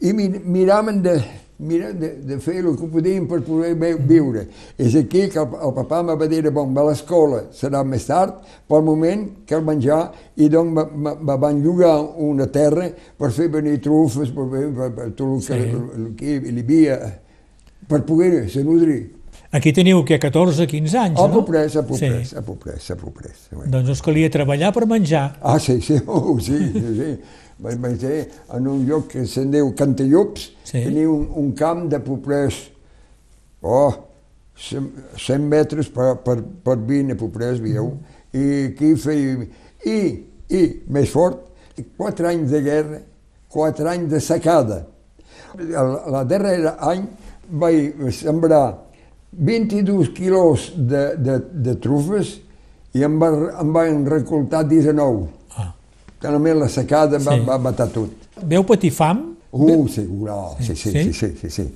i 0.00 0.12
mi, 0.12 0.28
miraven 0.28 1.02
de, 1.02 1.22
mira, 1.58 1.92
de, 1.92 2.08
de 2.22 2.38
fer 2.38 2.56
el 2.64 2.76
que 2.76 2.86
podien 2.86 3.26
per 3.26 3.40
poder 3.42 3.74
vi- 3.74 3.96
viure. 4.06 4.46
És 4.78 4.94
aquí 4.94 5.28
que 5.28 5.38
el, 5.40 5.46
el 5.46 5.72
papà 5.74 6.02
me 6.04 6.14
va 6.14 6.26
dir, 6.28 6.50
bon, 6.50 6.74
va 6.76 6.82
a 6.82 6.90
l'escola, 6.90 7.42
serà 7.52 7.82
més 7.84 8.04
tard, 8.06 8.34
pel 8.68 8.82
moment 8.82 9.28
cal 9.46 9.62
menjar, 9.64 10.12
i 10.36 10.48
doncs 10.48 10.72
me, 10.94 11.36
van 11.36 11.62
llogar 11.62 11.98
una 12.16 12.46
terra 12.46 12.90
per 13.18 13.30
fer 13.32 13.48
venir 13.48 13.80
trufes, 13.80 14.30
per, 14.30 14.44
fer- 14.50 14.74
per, 14.74 14.90
per 14.94 15.10
tot 15.14 15.26
el 15.34 15.38
que, 15.46 15.54
Sí. 15.54 15.70
el, 15.96 16.14
que 16.16 16.24
hi 16.36 16.60
havia, 16.60 17.18
per 17.88 18.02
poder 18.04 18.48
se 18.50 18.62
nodrir. 18.62 19.17
Aquí 19.50 19.72
teniu 19.72 20.02
que 20.04 20.18
14, 20.20 20.66
15 20.68 20.98
anys, 20.98 21.18
A 21.20 21.26
no? 21.26 21.40
poprès, 21.40 21.74
a 21.76 21.82
poprès, 21.82 22.28
Sí. 22.30 22.36
a 22.36 22.42
poprès, 22.42 22.90
a 22.90 22.96
poprès. 22.96 23.48
Doncs 23.66 23.88
us 23.88 24.02
calia 24.02 24.28
treballar 24.28 24.74
per 24.74 24.86
menjar. 24.86 25.38
Ah, 25.40 25.58
sí, 25.58 25.80
sí, 25.80 25.96
oh, 26.06 26.38
sí, 26.38 26.58
sí, 26.72 26.96
sí. 26.98 27.18
Vaig, 27.58 27.96
ser 27.98 28.28
en 28.54 28.66
un 28.68 28.84
lloc 28.86 29.08
que 29.08 29.24
se'n 29.26 29.50
diu 29.50 29.72
Cantallops, 29.74 30.52
Sí. 30.64 30.84
tenia 30.84 31.08
un, 31.08 31.24
un 31.34 31.52
camp 31.56 31.88
de 31.88 31.98
poprès, 31.98 32.70
oh, 33.62 33.94
100, 34.54 34.92
100 35.16 35.48
metres 35.48 35.88
per, 35.88 36.16
per, 36.22 36.42
per 36.42 36.76
20 36.76 37.12
a 37.12 37.16
poprès, 37.16 37.58
veieu, 37.60 37.94
i 38.34 38.44
aquí 38.68 38.94
feia... 39.00 39.46
I, 39.86 39.98
i, 40.50 40.60
més 40.90 41.08
fort, 41.08 41.40
quatre 41.96 42.28
anys 42.28 42.50
de 42.50 42.60
guerra, 42.60 43.00
quatre 43.48 43.88
anys 43.88 44.10
de 44.10 44.20
secada. 44.20 44.82
El, 45.56 45.92
la 46.12 46.24
darrera 46.28 46.74
any 46.84 47.06
vaig 47.48 47.94
sembrar 48.12 48.87
22 49.32 50.08
quilos 50.14 50.72
de, 50.76 51.16
de, 51.16 51.38
de 51.52 51.74
trufes 51.76 52.38
i 52.96 53.02
em, 53.04 53.18
va, 53.20 53.28
em 53.60 53.72
van 53.74 54.04
recoltar 54.08 54.64
19. 54.68 55.26
Ah. 55.56 55.72
Que 56.20 56.32
només 56.32 56.56
la 56.56 56.68
secada 56.72 57.18
va, 57.18 57.36
Sí. 57.36 57.44
va 57.46 57.58
matar 57.58 57.88
tot. 57.92 58.10
Veu 58.48 58.64
patir 58.64 58.90
fam? 58.94 59.34
Uh, 59.52 59.86
segur, 59.88 60.28
oh, 60.30 60.56
sí, 60.60 60.74
sí, 60.76 60.90
Sí? 60.90 61.02
sí, 61.04 61.12
sí, 61.12 61.28
sí, 61.38 61.50
sí, 61.50 61.68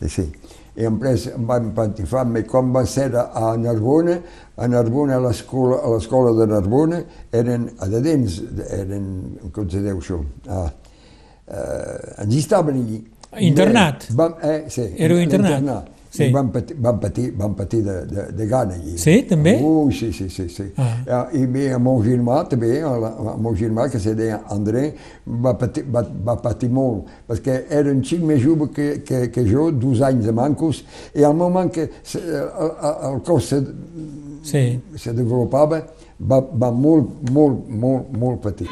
sí, 0.00 0.08
sí. 0.08 0.28
I 0.80 0.86
després 0.86 1.26
em 1.34 1.46
van 1.48 1.72
patifar, 1.76 2.22
me 2.24 2.44
com 2.48 2.70
va 2.72 2.84
ser 2.88 3.10
a, 3.18 3.24
a 3.34 3.56
Narbona, 3.58 4.14
a 4.56 4.68
Narbona, 4.70 5.16
a 5.18 5.20
l'escola 5.20 6.30
a 6.30 6.34
de 6.38 6.46
Narbona, 6.46 7.02
eren 7.32 7.66
a 7.82 7.88
de 7.90 8.00
dins, 8.00 8.38
eren, 8.70 9.08
com 9.52 9.68
se 9.68 9.82
diu 9.82 9.98
això, 9.98 10.20
ah, 10.48 10.70
eh, 11.50 12.22
ens 12.24 12.34
hi 12.34 12.38
estaven 12.38 12.78
allí. 12.80 13.00
Internat? 13.48 14.06
Vam, 14.16 14.36
eh, 14.42 14.64
sí, 14.68 14.86
Éreu 14.96 15.20
internat? 15.20 15.90
Sí. 16.10 16.24
I 16.26 16.32
van 16.34 16.48
patir, 16.50 16.74
van 16.82 16.98
patir, 16.98 17.28
van 17.38 17.52
patir 17.54 17.84
de, 17.86 17.92
de, 18.10 18.22
de 18.34 18.46
gana 18.50 18.74
allí. 18.74 18.96
Sí, 18.98 19.12
també? 19.30 19.52
Uh, 19.62 19.92
sí, 19.94 20.08
sí, 20.12 20.26
sí. 20.28 20.48
sí. 20.50 20.64
Ah. 20.76 21.28
I 21.32 21.44
bé, 21.46 21.68
el 21.70 21.78
meu 21.84 22.00
germà 22.02 22.40
també, 22.50 22.72
el, 22.80 23.06
el 23.06 23.38
meu 23.44 23.54
germà 23.54 23.86
que 23.92 24.00
se 24.02 24.16
deia 24.18 24.40
André, 24.50 24.88
va 25.46 25.54
patir, 25.58 25.84
va, 25.86 26.02
va 26.02 26.34
patir 26.42 26.72
molt, 26.74 27.06
perquè 27.30 27.60
era 27.70 27.94
un 27.94 28.02
xic 28.02 28.24
més 28.26 28.42
jove 28.42 28.72
que, 28.74 28.88
que, 29.06 29.28
que 29.30 29.46
jo, 29.46 29.68
dos 29.70 30.02
anys 30.02 30.26
de 30.26 30.34
mancos, 30.34 30.82
i 31.14 31.22
al 31.22 31.38
moment 31.38 31.70
que 31.70 31.86
se, 32.02 32.18
el, 32.18 32.74
el, 33.12 33.22
cos 33.26 33.52
se, 33.54 33.62
Sí. 34.42 34.80
se 34.96 35.12
desenvolupava, 35.12 35.82
va, 36.18 36.40
va 36.40 36.70
molt, 36.72 37.20
molt, 37.30 37.68
molt, 37.68 38.10
molt 38.16 38.40
patir. 38.42 38.66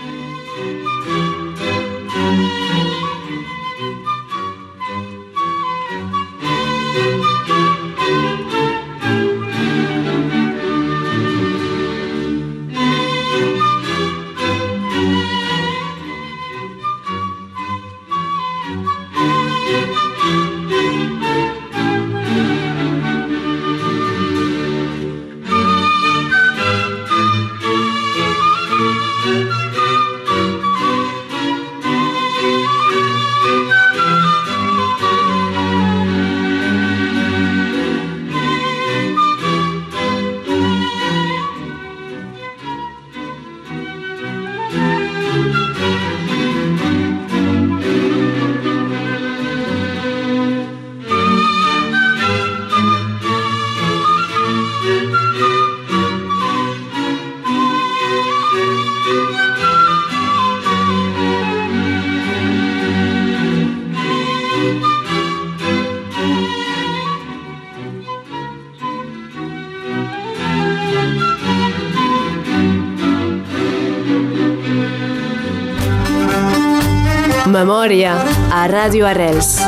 Memòria 77.69 78.15
a 78.49 78.63
Ràdio 78.65 79.05
Arrels 79.05 79.59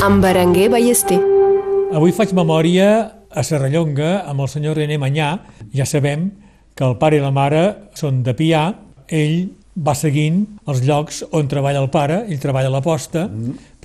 amb 0.00 0.22
Berenguer 0.24 0.70
Ballester. 0.72 1.18
Avui 1.92 2.14
faig 2.16 2.30
memòria 2.32 2.86
a 3.28 3.42
Serrallonga 3.44 4.22
amb 4.30 4.40
el 4.40 4.48
senyor 4.48 4.78
René 4.80 4.96
Manyà. 4.96 5.26
Ja 5.76 5.84
sabem 5.84 6.30
que 6.72 6.86
el 6.88 6.96
pare 6.96 7.18
i 7.18 7.20
la 7.20 7.34
mare 7.36 7.60
són 8.00 8.22
de 8.24 8.32
Pià. 8.38 8.62
Ell 9.12 9.50
va 9.76 9.92
seguint 9.92 10.40
els 10.72 10.80
llocs 10.88 11.20
on 11.36 11.52
treballa 11.52 11.84
el 11.84 11.90
pare, 11.92 12.22
ell 12.32 12.40
treballa 12.40 12.72
a 12.72 12.76
la 12.78 12.80
posta, 12.80 13.26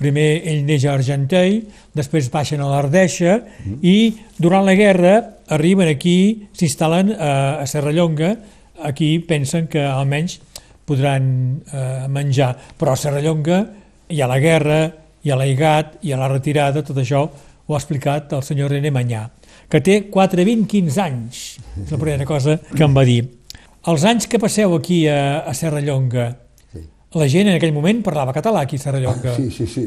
primer 0.00 0.40
ell 0.48 0.64
neix 0.64 0.88
a 0.88 0.96
Argenteuil, 0.96 1.66
després 1.92 2.32
baixen 2.32 2.64
a 2.64 2.72
l'Ardeixa 2.72 3.42
i 3.84 3.98
durant 4.40 4.64
la 4.64 4.78
guerra 4.80 5.18
arriben 5.52 5.92
aquí, 5.92 6.48
s'instal·len 6.56 7.12
a, 7.12 7.60
a 7.60 7.68
Serrallonga, 7.68 8.38
aquí 8.88 9.18
pensen 9.20 9.68
que 9.68 9.84
almenys 9.84 10.40
podran 10.86 11.26
eh, 11.66 12.06
menjar. 12.08 12.54
Però 12.78 12.92
a 12.94 13.00
Serrallonga 13.00 13.58
hi 14.08 14.20
ha 14.22 14.28
la 14.30 14.38
guerra, 14.42 14.80
hi 15.22 15.32
ha 15.32 15.36
l'aigat, 15.38 15.98
hi 16.06 16.12
ha 16.14 16.20
la 16.20 16.28
retirada, 16.30 16.82
tot 16.86 16.98
això 17.02 17.24
ho 17.66 17.74
ha 17.74 17.80
explicat 17.80 18.32
el 18.36 18.44
senyor 18.46 18.70
René 18.70 18.92
Manyà, 18.94 19.24
que 19.68 19.80
té 19.82 19.96
4, 20.10 20.44
20, 20.46 20.66
15 20.70 21.00
anys. 21.02 21.40
És 21.82 21.90
la 21.90 21.98
primera 21.98 22.26
cosa 22.28 22.58
que 22.70 22.84
em 22.86 22.94
va 22.94 23.02
dir. 23.08 23.24
Els 23.86 24.04
anys 24.06 24.26
que 24.30 24.38
passeu 24.42 24.74
aquí 24.76 25.04
a, 25.10 25.40
a 25.46 25.54
Serrallonga, 25.54 26.28
Sí. 26.72 26.82
la 27.18 27.26
gent 27.30 27.48
en 27.48 27.56
aquell 27.56 27.72
moment 27.74 28.02
parlava 28.06 28.32
català 28.34 28.62
aquí 28.66 28.76
a 28.78 28.82
Serrallonga. 28.82 29.34
Sí, 29.34 29.50
sí, 29.50 29.66
sí. 29.66 29.84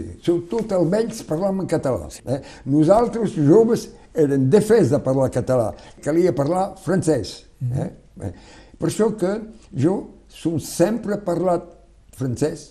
Tot 0.52 0.72
almenys 0.76 1.24
parlàvem 1.28 1.64
en 1.64 1.68
català. 1.72 2.08
Eh? 2.26 2.40
Nosaltres, 2.72 3.36
joves, 3.36 3.90
eren 4.16 4.50
defès 4.52 4.90
de 4.92 5.00
parlar 5.04 5.30
català. 5.32 5.72
Calia 6.04 6.36
parlar 6.36 6.74
francès. 6.84 7.46
Eh? 7.64 7.90
Eh? 8.24 8.32
Per 8.80 8.88
això 8.92 9.12
que 9.20 9.36
jo 9.76 9.98
som 10.40 10.60
sempre 10.64 11.18
parlat 11.26 11.66
francès 12.16 12.70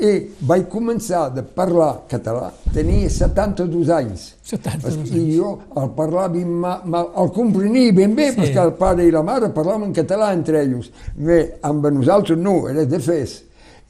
i 0.00 0.12
vaig 0.48 0.66
començar 0.72 1.26
de 1.34 1.42
parlar 1.42 2.04
català, 2.08 2.46
tenia 2.72 3.10
72 3.12 3.90
anys. 3.92 4.22
72 4.48 4.96
anys. 4.96 5.10
I 5.12 5.36
jo 5.36 5.50
el 5.76 5.90
parlava, 5.96 6.40
ma, 6.48 6.78
ma, 6.88 7.02
el 7.20 7.28
comprenia 7.34 7.92
ben 7.92 8.14
bé, 8.16 8.30
Sí. 8.32 8.38
perquè 8.40 8.62
el 8.64 8.72
pare 8.80 9.04
i 9.04 9.10
la 9.12 9.22
mare 9.22 9.50
parlaven 9.52 9.90
en 9.90 9.94
català 9.94 10.30
entre 10.32 10.62
ells. 10.62 10.88
Bé, 11.16 11.58
amb 11.62 11.84
nosaltres 11.92 12.38
no, 12.38 12.68
era 12.70 12.84
de 12.88 12.98
fes. 13.00 13.42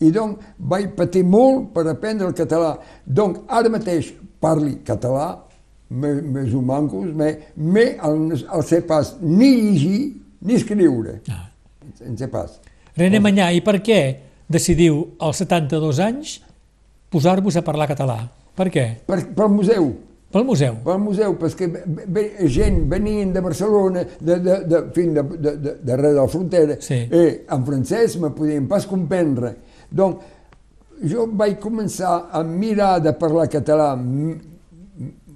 I 0.02 0.10
doncs 0.10 0.38
vaig 0.58 0.90
patir 0.98 1.22
molt 1.24 1.70
per 1.74 1.86
aprendre 1.86 2.26
el 2.26 2.34
català. 2.34 2.76
Donc 3.06 3.44
ara 3.48 3.68
mateix 3.70 4.12
parli 4.40 4.80
català, 4.84 5.36
me- 5.90 6.20
més 6.22 6.52
o 6.54 6.62
mancos, 6.62 7.14
me, 7.14 7.36
me 7.56 7.84
el, 8.02 8.32
el 8.32 8.62
sé 8.66 8.80
pas 8.82 9.14
ni 9.20 9.52
llegir 9.60 10.02
ni 10.42 10.54
escriure. 10.58 11.20
Ah. 11.30 11.48
En 12.04 12.16
sé 12.18 12.26
pas. 12.26 12.58
René 12.96 13.20
Manyà, 13.24 13.50
i 13.56 13.60
per 13.64 13.78
què 13.84 13.98
decidiu 14.52 15.02
als 15.22 15.40
72 15.44 15.98
anys 16.04 16.38
posar-vos 17.12 17.56
a 17.56 17.62
parlar 17.64 17.86
català? 17.88 18.18
Per 18.56 18.68
què? 18.72 18.86
Per, 19.08 19.20
pel 19.36 19.48
museu, 19.52 19.92
Pel 20.32 20.44
museu. 20.48 20.76
pel 20.84 20.98
museu, 21.00 21.34
perquè 21.40 21.66
ve- 22.08 22.48
gent 22.48 22.86
venien 22.88 23.32
de 23.32 23.40
Barcelona, 23.44 24.02
de, 24.20 24.36
de, 24.40 24.54
de, 24.68 24.78
fin 24.96 25.12
de, 25.14 25.22
de, 25.22 25.50
de, 25.60 25.74
darrere 25.84 26.14
de 26.14 26.20
la 26.20 26.28
frontera, 26.28 26.76
Sí. 26.80 26.94
i 27.04 27.24
en 27.52 27.64
francès 27.66 28.16
me 28.20 28.30
podien 28.30 28.66
pas 28.68 28.86
comprendre. 28.86 29.54
Donc, 29.90 30.20
jo 31.04 31.26
vaig 31.36 31.58
començar 31.60 32.28
a 32.32 32.42
mirar 32.44 32.98
de 33.04 33.12
parlar 33.12 33.48
català 33.52 33.90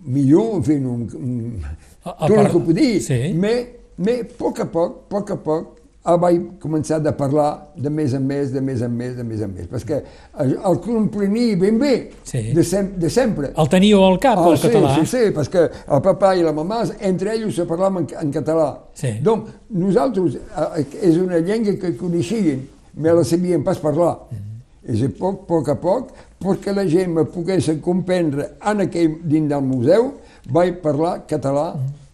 millor, 0.07 0.57
en 0.57 0.63
fi, 0.65 0.77
un, 0.81 1.09
un, 1.15 1.63
A- 2.05 2.15
a 2.25 2.29
tot 2.29 2.39
el 2.39 2.47
que 2.53 2.59
puc 2.61 2.73
dir, 2.77 3.01
sí. 3.03 3.33
me, 3.35 3.55
a 3.99 4.19
poc 4.39 4.61
a 4.61 4.67
poc, 4.71 4.97
a 4.97 5.09
poc 5.11 5.31
a 5.31 5.37
poc, 5.43 5.76
el 6.07 6.19
vaig 6.23 6.43
començar 6.63 7.01
a 7.07 7.13
parlar 7.19 7.49
de 7.77 7.91
més 7.91 8.13
en 8.15 8.23
més, 8.27 8.53
de 8.55 8.61
més 8.63 8.83
en 8.83 8.93
més, 8.95 9.17
de 9.17 9.25
més 9.27 9.41
en 9.43 9.51
més, 9.55 9.67
perquè 9.71 9.99
el, 10.45 10.53
el 10.71 10.79
comprenia 10.85 11.57
ben 11.61 11.79
bé, 11.81 11.95
Sí. 12.25 12.53
de, 12.55 12.63
sem 12.65 12.93
de 13.01 13.11
sempre. 13.11 13.51
El 13.57 13.69
teníeu 13.73 14.05
al 14.05 14.19
cap, 14.23 14.39
Ah, 14.39 14.51
el 14.53 14.59
sí, 14.59 14.69
català? 14.69 14.95
sí, 15.01 15.07
sí, 15.07 15.25
perquè 15.35 15.65
el 15.89 16.03
papà 16.05 16.35
i 16.39 16.43
la 16.47 16.53
mamà, 16.53 16.85
entre 17.01 17.35
ells 17.35 17.57
se 17.57 17.67
parlaven 17.67 18.05
en, 18.07 18.17
en 18.23 18.33
català. 18.33 18.69
Sí. 18.95 19.17
Donc, 19.23 19.49
nosaltres, 19.71 20.37
eh, 20.37 20.87
és 21.03 21.17
una 21.19 21.39
llengua 21.39 21.75
que 21.83 21.97
coneixien, 21.97 22.63
me 22.95 23.13
la 23.13 23.25
sabien 23.25 23.63
pas 23.65 23.79
parlar. 23.79 24.15
Mm-hmm. 24.31 24.95
És 24.95 25.03
a 25.03 25.09
poc, 25.19 25.43
a 25.43 25.47
poc 25.51 25.69
a 25.69 25.75
poc, 25.83 26.11
perquè 26.41 26.73
la 26.73 26.87
gent 26.87 27.11
me 27.13 27.25
pogués 27.25 27.67
comprendre 27.83 28.53
en 28.65 28.81
aquell, 28.87 29.17
dins 29.25 29.49
del 29.51 29.63
museu, 29.67 30.13
vaig 30.49 30.79
parlar 30.81 31.25
català. 31.27 31.73
Mm-hmm. 31.75 32.06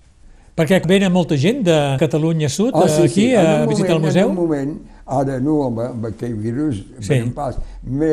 Perquè 0.62 0.78
venen 0.86 1.10
molta 1.10 1.34
gent 1.34 1.64
de 1.66 1.76
Catalunya 1.98 2.46
Sud 2.48 2.70
Ah, 2.78 2.86
sí, 2.86 3.02
aquí 3.02 3.12
sí, 3.14 3.34
a 3.34 3.62
un 3.64 3.68
visitar 3.68 3.96
el 3.96 4.00
moment, 4.00 4.06
museu? 4.06 4.28
En 4.28 4.30
un 4.30 4.36
moment, 4.36 4.74
ara 5.06 5.38
no, 5.42 5.56
amb, 5.66 5.80
amb 5.80 6.04
aquell 6.06 6.34
virus, 6.38 6.84
Sí. 7.00 7.18
pas, 7.34 7.56
me, 7.82 8.10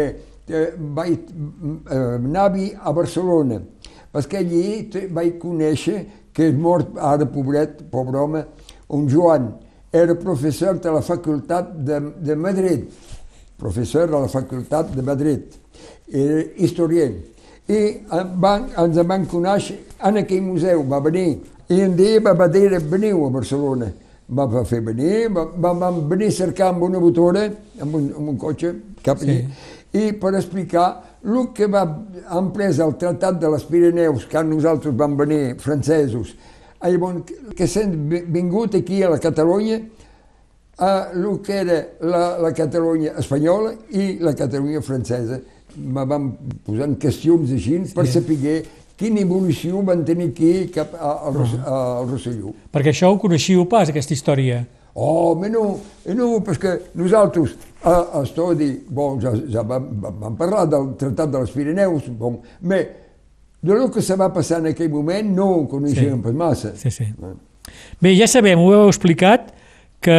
eh, 0.49 0.73
vaig 0.79 1.19
eh, 1.19 2.15
anar-hi 2.15 2.71
a 2.81 2.91
Barcelona, 2.91 3.59
perquè 4.11 4.37
allí 4.39 4.89
te- 4.89 5.07
vaig 5.13 5.37
conèixer 5.37 6.05
que 6.33 6.47
és 6.49 6.55
mort 6.57 6.97
ara, 6.97 7.25
pobret, 7.29 7.83
pobre 7.91 8.17
home, 8.17 8.43
un 8.89 9.07
Joan, 9.07 9.51
era 9.93 10.15
professor 10.15 10.79
de 10.81 10.89
la 10.89 11.01
facultat 11.01 11.69
de, 11.85 11.99
de 12.17 12.35
Madrid, 12.35 12.87
professor 13.57 14.07
de 14.09 14.17
la 14.19 14.27
facultat 14.27 14.89
de 14.95 15.01
Madrid, 15.03 15.41
era 16.11 16.41
historiant. 16.57 17.13
I 17.69 17.99
van, 18.41 18.71
ens 18.75 18.97
en 18.97 19.07
van 19.07 19.25
conèixer 19.29 19.77
en 20.01 20.17
aquell 20.17 20.41
museu, 20.41 20.81
va 20.89 20.99
venir, 20.99 21.37
i 21.69 21.81
un 21.85 21.95
dia 21.95 22.19
va 22.21 22.47
dir, 22.47 22.69
veniu 22.89 23.25
a 23.25 23.33
Barcelona. 23.33 23.91
Va, 24.29 24.45
fer 24.65 24.83
venir, 24.85 25.29
va, 25.33 25.71
va, 25.73 25.89
venir 26.05 26.29
cercar 26.31 26.67
amb 26.69 26.83
una 26.85 26.99
motora, 27.01 27.47
amb 27.81 27.95
un, 27.97 28.11
amb 28.13 28.29
un 28.29 28.37
cotxe, 28.37 28.75
cap 29.01 29.23
allí, 29.25 29.39
i 29.97 30.11
per 30.21 30.35
explicar 30.37 30.85
el 31.25 31.47
que 31.57 31.65
va, 31.65 31.81
han 32.29 32.51
pres 32.53 32.77
el 32.77 32.93
Tractat 33.01 33.39
de 33.41 33.49
les 33.49 33.65
Pirineus, 33.65 34.27
que 34.29 34.43
nosaltres 34.45 34.93
vam 34.95 35.17
venir, 35.17 35.55
francesos, 35.57 36.35
llavors, 36.83 37.33
que 37.57 37.67
s'han 37.67 37.95
vingut 38.29 38.77
aquí 38.77 39.01
a 39.01 39.09
la 39.15 39.17
Catalunya, 39.19 39.79
a 40.77 41.11
el 41.11 41.41
que 41.41 41.57
era 41.65 41.79
la, 41.99 42.37
la 42.39 42.53
Catalunya 42.53 43.17
espanyola 43.19 43.73
i 43.89 44.19
la 44.21 44.35
Catalunya 44.37 44.81
francesa. 44.81 45.41
Me 45.75 46.05
van 46.05 46.31
posant 46.65 46.95
qüestions 47.01 47.51
així 47.53 47.81
per 47.95 48.05
saber 48.07 48.61
quina 48.99 49.21
evolució 49.23 49.81
van 49.87 50.03
tenir 50.05 50.29
aquí 50.33 50.67
cap 50.75 50.93
a- 50.99 51.15
al, 51.27 51.33
Ros 51.33 51.53
al 51.65 52.09
Rosselló. 52.09 52.51
Perquè 52.73 52.91
això 52.91 53.09
ho 53.13 53.17
coneixiu 53.21 53.65
pas, 53.71 53.89
aquesta 53.89 54.13
història. 54.13 54.65
Oh, 54.99 55.35
ma 55.39 55.47
no, 55.47 55.77
eh, 56.05 56.13
no, 56.17 56.41
perquè 56.43 56.73
nosaltres 56.99 57.53
a, 57.83 57.93
a 58.19 58.23
estudi, 58.25 58.71
bon, 58.89 59.19
ja, 59.21 59.31
ja 59.47 59.61
vam, 59.63 59.85
vam 60.01 60.35
parlar 60.35 60.65
del 60.67 60.89
Tractat 60.99 61.29
de 61.31 61.39
les 61.45 61.51
Pirineus, 61.55 62.09
bon, 62.19 62.39
però 62.61 62.83
de 63.61 63.73
lo 63.75 63.89
que 63.91 64.01
se 64.01 64.15
va 64.15 64.29
passar 64.33 64.59
en 64.59 64.67
aquell 64.73 64.89
moment 64.91 65.31
no 65.35 65.45
ho 65.53 65.67
coneixíem 65.67 66.17
Sí. 66.17 66.23
pas 66.23 66.33
massa. 66.33 66.73
Sí, 66.75 66.91
sí. 66.91 67.07
Bé, 68.01 68.13
ja 68.17 68.27
sabem, 68.27 68.59
ho 68.59 68.71
heu 68.73 68.87
explicat, 68.89 69.53
que 70.01 70.15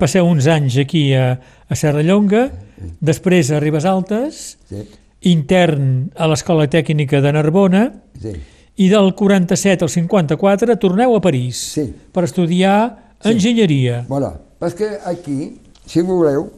passeu 0.00 0.24
uns 0.26 0.46
anys 0.48 0.78
aquí 0.80 1.12
a, 1.14 1.38
a 1.68 1.76
Serrallonga, 1.76 2.46
després 3.00 3.50
a 3.52 3.60
Ribes 3.60 3.84
Altes, 3.84 4.56
Sí, 4.68 4.84
intern 5.20 6.10
a 6.14 6.28
l'Escola 6.30 6.68
Tècnica 6.70 7.20
de 7.20 7.32
Narbona, 7.34 7.82
sí. 8.20 8.32
i 8.78 8.88
del 8.88 9.12
47 9.18 9.84
al 9.84 9.90
54 9.90 10.76
torneu 10.78 11.16
a 11.16 11.20
París 11.20 11.58
Sí. 11.74 11.88
per 12.12 12.24
estudiar 12.24 13.14
enginyeria. 13.24 14.04
Voilà, 14.08 14.32
perquè 14.60 15.00
aquí, 15.04 15.58
si 15.86 16.02
voleu, 16.02 16.50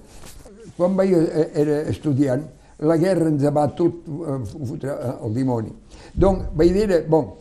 quan 0.77 0.97
vaig, 0.97 1.13
eh, 1.13 1.49
era 1.55 1.81
estudiant, 1.89 2.43
la 2.81 2.97
guerra 2.97 3.29
ens 3.29 3.45
va 3.53 3.67
tot 3.77 4.05
eh, 4.09 4.39
fotre 4.67 4.91
eh, 4.93 5.15
al 5.25 5.35
dimoni. 5.35 5.73
Donc 6.15 6.51
vaig 6.57 6.73
dir, 6.73 7.05
bon, 7.09 7.33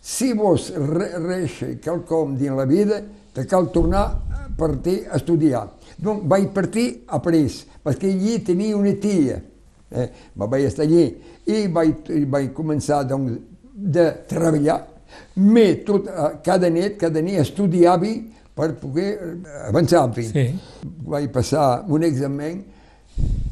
si 0.00 0.32
vos 0.32 0.70
re 0.76 1.10
reixe 1.20 1.78
quelcom 1.80 2.36
dins 2.36 2.56
la 2.56 2.64
vida, 2.68 3.02
te 3.32 3.46
cal 3.46 3.70
tornar 3.72 4.04
a 4.32 4.48
partir 4.56 5.06
a 5.10 5.16
estudiar. 5.16 5.68
Donc 5.96 6.24
vaig 6.28 6.48
partir 6.52 7.04
a 7.08 7.20
París, 7.22 7.66
perquè 7.84 8.08
allí 8.08 8.38
tenia 8.44 8.76
una 8.76 8.92
tia, 9.00 9.40
eh, 9.90 10.08
me 10.34 10.46
vaig 10.46 10.66
estar 10.68 10.86
allí, 10.86 11.06
i 11.46 11.66
vaig, 11.72 12.10
i 12.14 12.24
vaig 12.24 12.52
començar 12.56 13.02
doncs, 13.08 13.38
de 13.74 14.06
treballar, 14.28 14.80
me 15.36 15.66
tot, 15.86 16.08
eh, 16.08 16.28
cada 16.44 16.70
nit, 16.70 16.98
cada 17.00 17.22
nit 17.24 17.40
estudiava 17.42 18.12
per 18.54 18.74
poder 18.80 19.10
eh, 19.14 19.68
avançar. 19.68 20.06
Sí. 20.14 20.46
Vaig 21.06 21.30
passar 21.32 21.84
un 21.88 22.04
examen, 22.04 22.64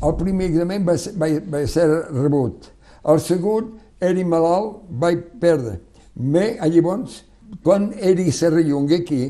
el 0.02 0.14
primer 0.18 0.50
examen 0.52 0.86
va 0.86 0.96
ser, 0.98 1.14
va, 1.18 1.30
va 1.50 1.66
ser 1.66 1.88
rebut, 2.12 2.70
el 3.08 3.20
segon 3.20 3.74
era 4.00 4.24
malalt, 4.24 4.82
vaig 4.88 5.24
perdre. 5.40 5.78
Me, 6.18 6.56
llavors, 6.66 7.22
quan 7.62 7.92
era 7.98 8.24
Serrallonga 8.32 8.98
aquí, 8.98 9.22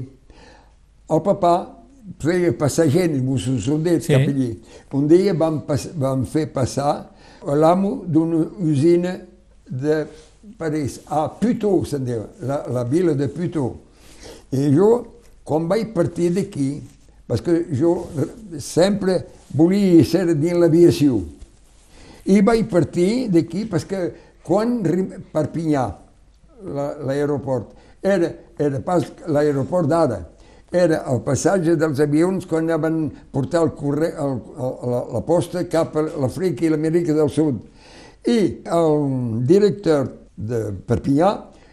el 1.08 1.20
papà 1.24 1.54
feia 2.20 2.52
passar 2.56 2.88
gent, 2.88 3.14
soldats 3.60 4.06
Sí. 4.06 4.12
sí. 4.12 4.12
cap 4.14 4.28
allí. 4.28 4.50
Un 4.92 5.06
dia 5.08 5.34
vam, 5.34 5.60
pas, 5.66 5.88
vam 5.94 6.24
fer 6.26 6.46
passar 6.52 7.10
l'amo 7.44 8.04
d'una 8.06 8.46
usina 8.60 9.18
de 9.68 10.06
París, 10.58 11.00
a 11.06 11.28
Puteaux, 11.28 11.84
se'n 11.84 12.04
diu, 12.04 12.22
la, 12.42 12.64
la 12.72 12.84
vila 12.84 13.12
de 13.14 13.28
Puteaux. 13.28 13.76
I 14.52 14.70
jo, 14.74 15.06
quan 15.44 15.68
vaig 15.68 15.92
partir 15.94 16.30
d'aquí, 16.32 16.80
perquè 17.28 17.66
jo 17.76 18.06
sempre 18.58 19.18
volia 19.54 20.04
ser 20.04 20.34
dins 20.34 20.56
l'aviació, 20.58 21.20
i 22.28 22.40
vaig 22.44 22.66
partir 22.68 23.28
d'aquí 23.32 23.66
perquè 23.68 24.10
quan 24.42 24.80
Perpinyà, 25.32 25.84
la- 26.74 26.94
l'aeroport, 27.06 27.74
era, 28.02 28.32
era 28.58 28.80
pas 28.80 29.04
l'aeroport 29.28 29.86
d'ara, 29.88 30.22
era 30.72 31.00
el 31.08 31.22
passatge 31.24 31.76
dels 31.80 32.00
avions 32.04 32.46
quan 32.46 32.66
anaven 32.66 33.00
a 33.08 33.26
portar 33.32 33.62
el 33.64 33.72
corre, 33.76 34.12
el, 34.12 34.38
el, 34.58 34.72
la, 34.92 35.02
la 35.14 35.22
posta 35.24 35.64
cap 35.70 35.96
a 35.96 36.04
l'Àfrica 36.04 36.66
i 36.66 36.72
l'Amèrica 36.72 37.16
del 37.16 37.30
Sud. 37.32 37.62
I 38.28 38.38
el 38.76 39.44
director 39.48 40.10
de 40.36 40.68
Perpinyà 40.86 41.32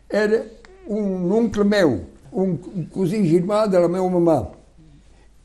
era 0.09 0.39
un 0.87 1.31
oncle 1.31 1.65
meu, 1.67 1.97
un, 2.31 2.55
un 2.75 2.87
cosí 2.93 3.25
germà 3.27 3.65
de 3.67 3.81
la 3.83 3.91
meva 3.91 4.07
mamà. 4.15 4.39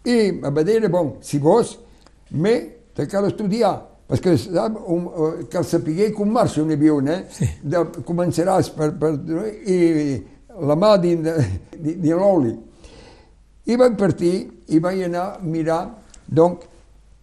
I 0.06 0.16
em 0.30 0.54
va 0.54 0.64
dir, 0.64 0.80
bon, 0.88 1.16
si 1.24 1.40
vos, 1.42 1.78
me 2.30 2.54
te 2.94 3.06
cal 3.10 3.26
estudiar, 3.28 3.74
perquè 4.10 4.36
sap, 4.38 4.78
un, 4.86 5.06
eh, 5.10 5.44
cal 5.50 5.66
saber 5.66 6.12
com 6.14 6.30
marxa 6.30 6.62
un 6.62 6.70
avió, 6.74 7.00
eh? 7.02 7.24
Sí. 7.34 7.48
De, 7.62 7.82
començaràs 8.06 8.70
per, 8.76 8.92
per, 9.00 9.14
i 9.66 10.20
la 10.60 10.76
mà 10.78 10.96
dins 11.02 11.24
de, 11.26 11.36
dins 11.76 12.02
de 12.06 12.18
l'oli. 12.18 12.54
I 13.70 13.78
vaig 13.78 13.94
partir 13.98 14.34
i 14.74 14.80
vaig 14.82 15.04
anar 15.06 15.26
a 15.36 15.46
mirar, 15.46 15.84
doncs, 16.26 16.66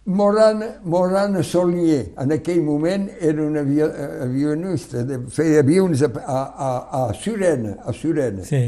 Morana, 0.08 0.80
Morana 0.84 1.42
Solier, 1.44 2.14
en 2.16 2.30
aquell 2.32 2.62
moment 2.64 3.10
era 3.20 3.42
un 3.44 3.58
avi, 3.60 3.82
avionista, 3.84 5.02
de, 5.04 5.18
feia 5.28 5.60
avions 5.60 6.00
a, 6.00 6.08
a, 6.08 6.70
a 6.96 7.02
Surena, 7.12 7.74
a 7.84 7.92
Surena. 7.92 8.46
Sí. 8.48 8.62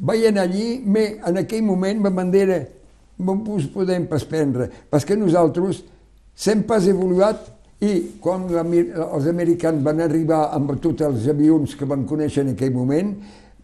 Vaig 0.00 0.24
anar 0.30 0.46
allí, 0.48 0.78
me, 0.80 1.04
en 1.28 1.42
aquell 1.42 1.60
moment 1.66 2.00
me 2.00 2.14
van 2.16 2.32
dir 2.32 2.48
no 3.18 3.36
us 3.52 3.68
podem 3.72 4.08
pas 4.08 4.24
prendre, 4.24 4.70
perquè 4.88 5.20
nosaltres 5.20 5.82
sempre 6.32 6.70
pas 6.72 6.88
evoluat 6.88 7.52
i 7.84 8.16
quan 8.24 8.48
la, 8.48 8.64
els 9.10 9.28
americans 9.28 9.84
van 9.84 10.00
arribar 10.08 10.46
amb 10.56 10.72
tots 10.80 11.04
els 11.04 11.28
avions 11.28 11.76
que 11.76 11.84
van 11.84 12.08
conèixer 12.08 12.46
en 12.46 12.54
aquell 12.56 12.72
moment, 12.72 13.12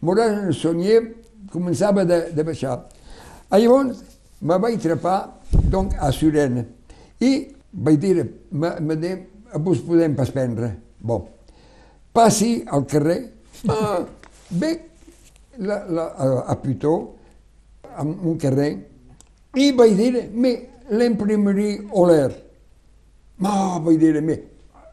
Morana 0.04 0.52
Solier 0.52 1.06
començava 1.52 2.04
de, 2.04 2.26
de 2.36 2.44
baixar. 2.44 2.82
Llavors 3.52 4.00
me 4.40 4.56
vaig 4.58 4.78
trepar 4.80 5.18
donc, 5.68 5.92
a 6.00 6.10
Surena 6.12 6.64
i 7.20 7.32
vaig 7.72 7.98
dir, 8.00 8.24
me, 8.50 8.70
me 8.80 8.96
de, 8.96 9.12
vos 9.60 9.80
podem 9.84 10.16
pas 10.16 10.30
prendre. 10.32 10.72
Bon, 10.98 11.26
passi 12.12 12.62
al 12.66 12.86
carrer, 12.88 13.18
ah, 13.68 14.00
la, 15.58 15.78
la, 15.88 16.06
a, 16.06 16.28
a 16.52 16.56
Pitó, 16.62 16.94
a 17.84 18.02
un 18.02 18.38
carrer, 18.40 18.72
i 19.56 19.70
vaig 19.76 19.94
dir, 19.98 20.28
me, 20.32 20.54
l'imprimeria 20.90 21.84
Oler. 21.92 22.32
Ah, 23.44 23.78
vaig 23.84 24.00
dir, 24.00 24.16
me, 24.24 24.38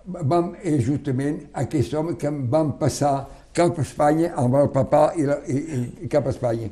vam, 0.05 0.53
eh, 0.63 0.77
justament 0.83 1.45
aquest 1.63 1.93
home 1.93 2.17
que 2.19 2.27
em 2.27 2.43
van 2.51 2.75
passar 2.79 3.15
cap 3.59 3.79
a 3.79 3.83
Espanya 3.83 4.31
amb 4.39 4.55
el 4.59 4.69
papà 4.73 5.09
i, 5.19 5.25
la, 5.27 5.39
i, 5.47 5.57
i 6.05 6.11
cap 6.11 6.27
a 6.27 6.33
Espanya. 6.33 6.69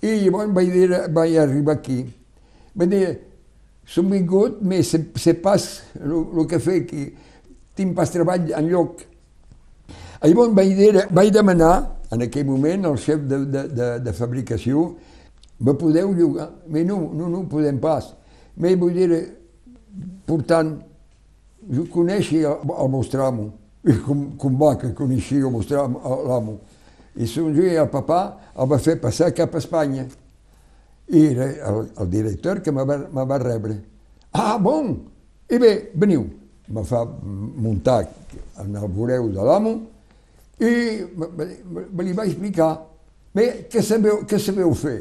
I 0.00 0.14
llavors 0.24 0.54
vaig 0.56 0.72
dir, 0.72 0.88
vaig 1.12 1.36
arribar 1.42 1.76
aquí. 1.78 2.00
Vaig 2.74 2.92
dir, 2.92 3.04
som 3.90 4.10
vingut, 4.10 4.60
més 4.62 4.90
se, 4.94 5.02
se 5.20 5.34
pas 5.42 5.66
el 6.00 6.44
que 6.48 6.60
fer 6.62 6.80
aquí, 6.84 7.06
tinc 7.76 7.96
pas 7.96 8.12
treball 8.12 8.52
en 8.56 8.68
lloc. 8.70 9.04
Llavors 10.24 10.54
vaig, 10.56 10.74
dir, 10.78 11.06
vaig 11.10 11.32
demanar, 11.34 11.74
en 12.10 12.26
aquell 12.26 12.48
moment, 12.48 12.88
al 12.90 12.98
xef 13.00 13.22
de, 13.28 13.44
de, 13.46 13.66
de, 13.70 13.90
de 14.04 14.16
fabricació, 14.16 14.88
me 15.60 15.76
podeu 15.76 16.14
llogar? 16.16 16.48
Me 16.72 16.82
no, 16.88 17.02
no, 17.14 17.28
no 17.28 17.44
podem 17.48 17.78
pas. 17.82 18.14
Me 18.56 18.72
vull 18.80 18.96
dir, 18.96 19.20
portant, 20.26 20.78
jo 21.70 21.84
coneixia 21.92 22.54
el, 22.56 22.72
el 22.72 22.92
vostre 22.92 23.22
amo, 23.26 23.50
i 23.50 23.59
com, 24.06 24.24
com 24.36 24.58
va 24.60 24.74
que 24.78 24.92
coneixia 24.96 25.46
el 25.46 25.54
vostre 25.54 25.80
l'amo. 25.80 26.58
I 27.16 27.26
jo 27.26 27.48
i 27.50 27.74
el 27.74 27.88
papà 27.90 28.20
el 28.54 28.68
va 28.70 28.78
fer 28.78 28.98
passar 29.00 29.32
cap 29.36 29.54
a 29.54 29.62
Espanya. 29.62 30.06
I 31.10 31.24
era 31.32 31.48
el, 31.70 31.88
el 31.98 32.10
director 32.10 32.60
que 32.62 32.72
me 32.72 32.84
va, 32.86 32.98
me 33.10 33.24
va 33.26 33.38
rebre. 33.42 33.80
Ah, 34.32 34.58
bon! 34.62 34.92
I 35.50 35.58
bé, 35.58 35.72
veniu. 35.94 36.28
Me 36.70 36.84
fa 36.86 37.02
muntar 37.04 38.04
en 38.62 38.76
el 38.76 38.92
voreu 38.94 39.26
de 39.34 39.42
l'amo 39.42 39.72
i 40.60 40.70
me, 41.16 41.26
me, 41.34 41.46
me 41.90 42.04
li 42.04 42.12
vaig 42.14 42.34
explicar 42.34 42.74
bé, 43.34 43.46
què 43.72 43.82
sabeu, 43.82 44.20
què 44.28 44.38
sabeu 44.38 44.70
fer? 44.78 44.98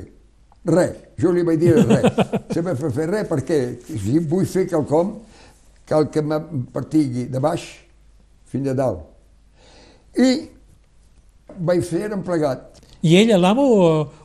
Res. 0.65 0.95
Jo 1.19 1.33
li 1.35 1.43
vaig 1.45 1.59
dir 1.61 1.75
res. 1.75 2.07
Sabeu 2.55 2.89
fer 2.95 3.05
res 3.09 3.27
perquè 3.29 3.59
si 3.85 4.19
vull 4.19 4.47
fer 4.49 4.65
quelcom 4.71 5.13
cal 5.89 6.09
que 6.11 6.23
me 6.23 6.39
partigui 6.73 7.27
de 7.31 7.41
baix 7.43 7.67
fins 8.49 8.67
a 8.71 8.73
dalt. 8.77 9.05
I 10.17 10.49
vaig 11.59 11.83
fer 11.85 12.09
en 12.11 12.23
plegat. 12.25 12.65
I 13.01 13.13
ell, 13.15 13.29
l'amo, 13.39 13.63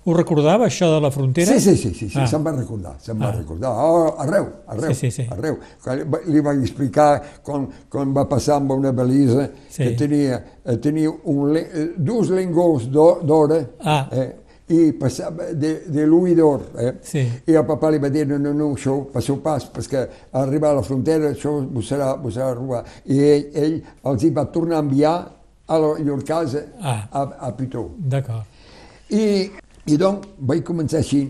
ho 0.02 0.14
recordava, 0.16 0.66
això 0.66 0.88
de 0.90 0.96
la 1.04 1.10
frontera? 1.14 1.52
Sí, 1.52 1.60
sí, 1.62 1.76
sí, 1.78 1.92
sí, 1.94 2.08
sí 2.10 2.18
Ah. 2.18 2.26
se'n 2.26 2.42
va 2.42 2.50
recordar, 2.56 2.96
se'n 2.98 3.20
va 3.20 3.28
Ah. 3.28 3.36
recordar. 3.36 3.70
Oh, 3.70 4.16
arreu, 4.18 4.48
arreu, 4.66 4.92
Sí, 4.92 5.10
sí, 5.12 5.22
sí. 5.22 5.26
arreu. 5.30 5.58
Li 6.26 6.40
vaig 6.40 6.58
explicar 6.64 7.22
com, 7.44 7.68
com 7.88 8.12
va 8.12 8.24
passar 8.28 8.56
amb 8.56 8.72
una 8.72 8.90
balisa 8.90 9.48
Sí. 9.70 9.84
que 9.84 9.90
tenia, 9.92 10.44
eh, 10.64 10.76
tenia 10.78 11.08
un, 11.24 11.56
eh, 11.56 11.92
dos 11.96 12.30
lengos 12.30 12.90
d'or, 12.90 13.22
d'or, 13.24 13.76
Ah. 13.80 14.08
eh, 14.10 14.36
i 14.68 14.92
passava 14.96 15.50
de, 15.52 15.74
de 15.92 16.06
l'ull 16.08 16.34
d'or. 16.36 16.62
Eh? 16.80 16.92
Sí. 17.04 17.22
I 17.46 17.56
el 17.58 17.66
papà 17.68 17.90
li 17.92 17.98
va 18.00 18.08
dir, 18.08 18.24
no, 18.30 18.38
no, 18.40 18.52
no, 18.56 18.70
això 18.78 18.96
passeu 19.12 19.36
pas, 19.44 19.66
perquè 19.72 20.06
arribar 20.40 20.70
a 20.72 20.78
la 20.80 20.82
frontera 20.86 21.32
això 21.34 21.58
vos 21.68 21.88
serà, 21.90 22.14
vos 22.20 22.34
serà 22.38 22.54
robat. 22.56 22.88
I 23.04 23.18
ell, 23.20 23.44
ell 23.54 23.74
els 24.12 24.24
hi 24.24 24.30
va 24.32 24.46
tornar 24.54 24.78
a 24.80 24.84
enviar 24.86 25.16
a 25.66 25.78
la 25.80 25.94
llur 26.00 26.22
casa 26.24 26.64
Ah. 26.80 27.08
a, 27.12 27.22
a 27.48 27.52
Pitó. 27.56 27.90
D'acord. 27.98 28.44
I, 29.10 29.50
i 29.86 29.96
doncs 30.00 30.28
vaig 30.38 30.64
començar 30.64 31.02
així. 31.02 31.26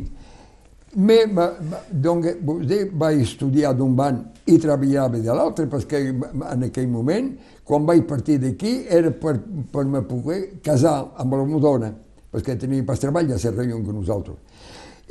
Me, 0.94 1.24
ma, 1.26 1.48
ma, 1.58 1.80
donc, 1.90 2.28
vostè 2.46 2.84
vaig 2.94 3.24
estudiar 3.24 3.72
d'un 3.74 3.96
banc 3.98 4.46
i 4.46 4.60
treballava 4.62 5.18
de 5.18 5.34
l'altre, 5.34 5.66
perquè 5.66 6.04
en 6.52 6.62
aquell 6.68 6.86
moment, 6.86 7.32
quan 7.66 7.86
vaig 7.88 8.04
partir 8.06 8.38
d'aquí, 8.38 8.84
era 8.88 9.10
per, 9.10 9.40
per 9.72 9.84
me 9.90 10.04
poder 10.06 10.60
casar 10.62 11.00
amb 11.18 11.34
la 11.34 11.44
meva 11.48 11.60
dona, 11.64 11.90
perquè 12.34 12.56
tenia 12.58 12.82
pas 12.86 12.98
treball 12.98 13.30
a 13.30 13.38
ser 13.38 13.54
rellon 13.54 13.84
que 13.86 13.94
nosaltres. 13.94 14.64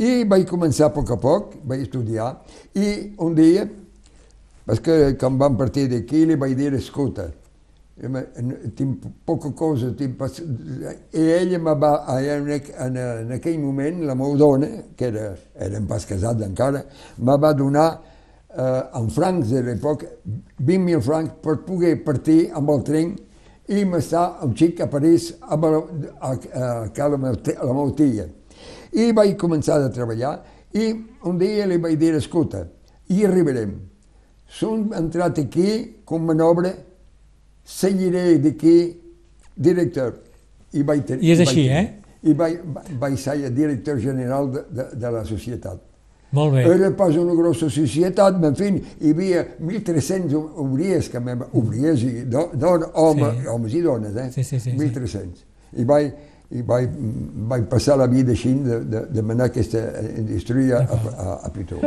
I 0.04 0.26
vaig 0.28 0.44
començar 0.50 0.90
a 0.90 0.94
poc 0.94 1.14
a 1.14 1.20
poc, 1.22 1.56
vaig 1.70 1.86
estudiar, 1.86 2.34
i 2.76 3.14
un 3.24 3.38
dia, 3.38 3.64
perquè 4.68 5.14
quan 5.22 5.40
vam 5.40 5.56
partir 5.58 5.88
d'aquí, 5.92 6.26
li 6.28 6.36
vaig 6.40 6.58
dir, 6.58 6.74
escolta, 6.76 7.30
tinc 8.76 9.06
poca 9.24 9.52
cosa, 9.56 9.92
tinc 9.96 10.18
pas... 10.18 10.40
i 10.42 11.26
ella 11.38 11.60
me 11.62 11.76
va, 11.78 11.94
en, 12.18 12.50
en, 12.50 12.98
en 12.98 13.36
aquell 13.38 13.60
moment, 13.62 14.02
la 14.10 14.16
meva 14.18 14.36
dona, 14.40 14.72
que 14.98 15.12
era, 15.12 15.30
érem 15.62 15.86
pas 15.88 16.08
casats 16.10 16.42
encara, 16.44 16.82
me 17.22 17.38
va 17.38 17.54
donar 17.54 17.88
eh, 18.50 18.82
en 18.98 19.12
francs 19.14 19.54
de 19.54 19.62
l'època 19.62 20.10
20.000 20.60 21.06
francs 21.06 21.38
per 21.44 21.60
poder 21.68 22.00
partir 22.04 22.48
amb 22.58 22.74
el 22.74 22.84
tren 22.88 23.14
i 23.72 23.86
m'està 23.88 24.24
un 24.44 24.56
xic 24.58 24.82
a 24.84 24.90
París 24.92 25.30
amb 25.42 25.68
la, 25.70 25.80
a, 26.20 26.32
a, 26.32 26.72
a 26.88 27.08
la, 27.08 27.18
la 27.18 27.74
meva 27.76 27.94
tia. 27.96 28.28
I 28.94 29.12
vaig 29.16 29.38
començar 29.40 29.80
a 29.82 29.92
treballar 29.94 30.34
i 30.76 30.90
un 31.30 31.40
dia 31.40 31.68
li 31.70 31.80
vaig 31.82 31.96
dir, 32.02 32.14
escolta, 32.18 32.66
hi 33.10 33.24
arribarem. 33.26 33.76
Som 34.54 34.92
entrat 34.94 35.40
aquí 35.42 36.02
com 36.06 36.26
manobre, 36.28 36.74
seguiré 37.64 38.38
d'aquí 38.44 38.76
director. 39.56 40.20
I, 40.74 40.84
vaig 40.84 41.10
I 41.16 41.32
és 41.32 41.40
vaig 41.40 41.48
així, 41.48 41.68
eh? 41.70 41.86
I 42.24 42.36
vaig, 42.38 42.60
vaig 43.00 43.18
ser 43.20 43.38
director 43.54 44.00
general 44.02 44.52
de, 44.52 44.68
de, 44.74 44.88
de 45.00 45.12
la 45.14 45.24
societat. 45.26 45.82
Molt 46.34 46.56
bé. 46.56 46.64
Era 46.66 46.90
pas 46.98 47.16
una 47.22 47.36
grossa 47.38 47.70
societat, 47.70 48.40
en 48.44 48.56
fi, 48.58 48.70
hi 49.06 49.12
havia 49.14 49.44
1.300 49.62 50.34
obriers, 50.64 51.10
que 51.14 51.20
me, 51.22 51.36
obriers 51.54 52.02
i 52.04 52.24
do, 52.26 52.48
don, 52.58 52.88
home, 52.94 53.32
Sí. 53.42 53.48
homes 53.54 53.74
i 53.78 53.82
dones, 53.86 54.16
eh? 54.18 54.30
Sí, 54.34 54.44
sí, 54.44 54.60
sí, 54.60 54.72
sí. 54.72 54.78
1.300. 54.78 55.44
I 55.78 55.86
vaig, 55.86 56.14
i 56.54 56.62
vaig, 56.66 56.90
vaig 57.54 57.70
passar 57.70 57.98
la 58.02 58.08
vida 58.10 58.34
així 58.34 58.54
de, 58.66 58.80
de, 58.86 59.06
de 59.14 59.22
manar 59.26 59.52
aquesta 59.52 59.86
indústria 60.18 60.82
a, 60.84 61.00
a, 61.14 61.38
a 61.46 61.54
Pitó. 61.54 61.78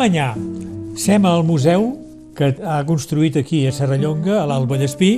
Manyà, 0.00 0.30
sem 0.96 1.26
al 1.28 1.42
museu 1.44 1.82
que 2.32 2.46
ha 2.64 2.78
construït 2.88 3.34
aquí 3.36 3.66
a 3.68 3.72
Serrallonga, 3.74 4.38
a 4.40 4.46
l'Alt 4.48 4.68
Vallespí, 4.70 5.10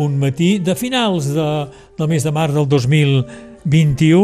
un 0.00 0.14
matí 0.16 0.54
de 0.56 0.72
finals 0.72 1.26
de, 1.34 1.48
del 1.98 2.08
mes 2.08 2.24
de 2.24 2.30
març 2.32 2.54
del 2.56 2.64
2021. 2.70 4.22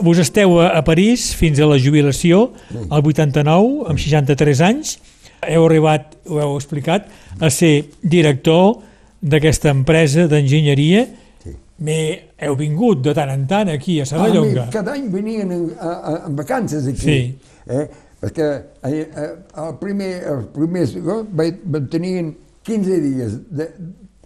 Vos 0.00 0.22
esteu 0.22 0.56
a, 0.56 0.70
a 0.78 0.80
París 0.86 1.26
fins 1.36 1.60
a 1.60 1.68
la 1.68 1.76
jubilació, 1.76 2.46
al 2.88 3.04
89, 3.04 3.90
amb 3.92 4.00
63 4.00 4.62
anys. 4.70 4.94
Heu 5.44 5.66
arribat, 5.66 6.14
ho 6.32 6.40
heu 6.40 6.54
explicat, 6.56 7.10
a 7.36 7.50
ser 7.52 7.90
director 8.00 8.78
d'aquesta 9.20 9.74
empresa 9.76 10.24
d'enginyeria. 10.32 11.02
Sí. 11.42 11.52
Me 11.84 11.98
heu 12.40 12.56
vingut 12.56 13.04
de 13.04 13.12
tant 13.18 13.34
en 13.34 13.44
tant 13.50 13.68
aquí 13.74 13.98
a 14.00 14.08
Serrallonga. 14.08 14.70
Ah, 14.70 14.72
cada 14.80 14.96
any 14.96 15.10
venien 15.12 15.52
en, 15.52 15.68
a, 15.76 15.92
a, 15.92 16.16
en 16.30 16.40
vacances 16.40 16.88
aquí. 16.88 17.04
Sí. 17.04 17.20
Eh? 17.68 17.84
Perquè 18.22 18.46
eh, 18.86 19.02
eh, 19.02 19.28
el 19.64 19.76
primer, 19.80 20.12
els 20.30 20.46
primers 20.54 20.94
vaig 21.34 21.88
tenir 21.90 22.14
15 22.62 22.98
dies 23.02 23.36
de, 23.50 23.66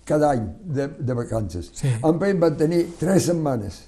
cada 0.04 0.35
any 0.37 0.46
de, 0.76 0.88
de 1.00 1.14
vacances. 1.16 1.70
Sí. 1.74 1.88
En 2.04 2.18
Pere 2.20 2.37
van 2.38 2.56
tenir 2.61 2.82
3 3.00 3.30
setmanes. 3.30 3.78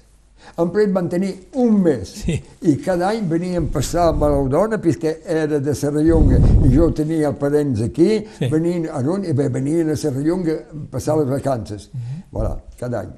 En 0.57 0.71
Pere 0.73 0.89
van 0.95 1.07
tenir 1.11 1.29
un 1.61 1.77
mes. 1.83 2.09
Sí. 2.23 2.39
I 2.65 2.75
cada 2.81 3.11
any 3.13 3.21
venien 3.29 3.67
a 3.69 3.71
passar 3.77 4.09
amb 4.09 4.25
la 4.25 4.41
dona, 4.49 4.79
perquè 4.81 5.17
era 5.29 5.59
de 5.61 5.75
Serrallonga, 5.77 6.39
i 6.65 6.73
jo 6.73 6.89
tenia 6.95 7.29
els 7.29 7.37
parents 7.39 7.81
aquí, 7.85 8.09
Sí. 8.39 8.49
venien 8.51 8.89
a 8.89 9.03
on, 9.05 9.23
i 9.29 9.33
bé, 9.37 9.47
venien 9.53 9.89
a 9.93 9.95
Serrallonga 9.95 10.57
a 10.73 10.85
passar 10.91 11.17
les 11.21 11.29
vacances. 11.29 11.89
Mhm. 11.93 12.23
Voilà, 12.33 12.57
cada 12.79 13.01
any. 13.05 13.13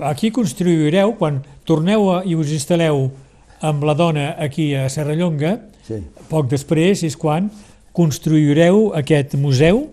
Aquí 0.00 0.30
construireu, 0.30 1.14
quan 1.16 1.40
torneu 1.64 2.10
a, 2.18 2.22
i 2.24 2.34
us 2.34 2.50
instal·leu 2.52 3.06
amb 3.62 3.84
la 3.84 3.94
dona 3.94 4.34
aquí 4.38 4.74
a 4.74 4.88
Serrallonga, 4.90 5.60
Sí. 5.86 5.98
poc 6.30 6.48
després 6.50 7.02
és 7.02 7.16
quan 7.18 7.50
construireu 7.92 8.92
aquest 8.96 9.34
museu. 9.34 9.88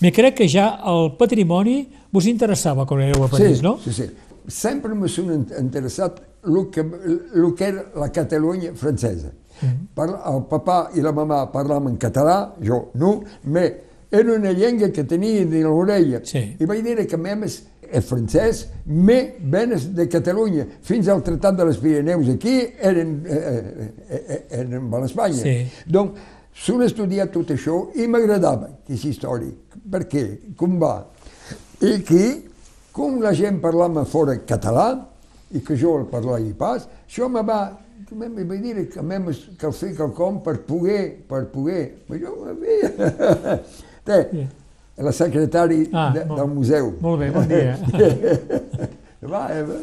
Me 0.00 0.10
crec 0.12 0.40
que 0.40 0.48
ja 0.50 0.80
el 0.90 1.12
patrimoni 1.18 1.84
vos 2.12 2.26
interessava 2.30 2.86
quan 2.86 3.04
éreu 3.06 3.24
a 3.24 3.30
París, 3.30 3.58
sí, 3.58 3.64
no? 3.64 3.78
Sí, 3.84 3.92
sí. 3.92 4.10
Sempre 4.48 4.92
m'ha 4.94 5.08
son 5.08 5.30
interessat 5.60 6.20
el 6.44 6.68
que, 6.70 6.82
el 6.82 7.54
que 7.56 7.64
era 7.64 7.86
la 7.96 8.10
Catalunya 8.12 8.74
francesa. 8.76 9.32
Mhm. 9.62 9.86
Parla, 9.94 10.20
el 10.28 10.42
papà 10.50 10.78
i 10.98 11.00
la 11.00 11.12
mamà 11.14 11.44
parlaven 11.52 11.94
en 11.94 11.98
català, 11.98 12.54
jo 12.60 12.88
no, 12.94 13.22
me 13.44 13.68
era 14.14 14.34
una 14.34 14.52
llengua 14.52 14.90
que 14.90 15.04
tenia 15.04 15.44
de 15.46 15.62
l'orella. 15.64 16.20
Sí. 16.24 16.42
I 16.60 16.68
vaig 16.70 16.84
dir 16.86 17.06
que 17.10 17.18
memes 17.18 17.62
el 17.94 18.02
francès, 18.02 18.68
me 18.86 19.34
venes 19.38 19.88
de 19.94 20.06
Catalunya, 20.10 20.66
fins 20.82 21.08
al 21.08 21.22
Tractat 21.22 21.58
de 21.58 21.66
les 21.68 21.78
Pirineus 21.82 22.30
aquí, 22.32 22.56
eren, 22.78 23.20
eh, 23.26 23.38
eh, 23.38 23.90
eh, 24.18 24.40
eren 24.60 24.88
a 24.90 25.02
l'Espanya. 25.02 25.42
Sí. 25.42 25.56
Donc, 25.86 26.18
s'ho 26.54 26.80
estudiat 26.86 27.32
tot 27.34 27.50
això 27.54 27.80
i 27.98 28.08
m'agradava 28.10 28.70
aquesta 28.84 29.10
història. 29.10 29.52
Per 29.90 30.04
què? 30.10 30.24
Com 30.58 30.78
va? 30.82 30.96
I 31.82 31.96
aquí, 32.00 32.26
com 32.94 33.20
la 33.22 33.34
gent 33.34 33.60
parlava 33.62 34.06
fora 34.06 34.38
català, 34.46 34.88
i 35.54 35.62
que 35.62 35.76
jo 35.78 35.98
el 36.00 36.06
parlava 36.10 36.40
pas, 36.58 36.88
això 37.06 37.30
me 37.30 37.42
va 37.46 37.62
me 38.14 38.28
me 38.28 38.44
va 38.44 38.56
dir 38.60 38.88
que 38.90 39.02
m'hem 39.02 39.26
cal 39.58 39.72
fer 39.72 39.94
quelcom 39.96 40.40
per 40.42 40.58
poder, 40.66 41.24
per 41.28 41.46
poder. 41.50 42.04
Però 42.06 42.18
jo 42.20 42.34
Té, 44.04 44.46
la 44.98 45.12
secretari 45.12 45.88
Ah, 45.92 46.10
de, 46.14 46.24
molt- 46.24 46.38
del 46.40 46.48
museu. 46.54 46.92
Molt 47.00 47.20
bé, 47.20 47.30
bon 47.34 47.46
dia. 47.48 47.76
va, 49.32 49.46
Eva. 49.56 49.78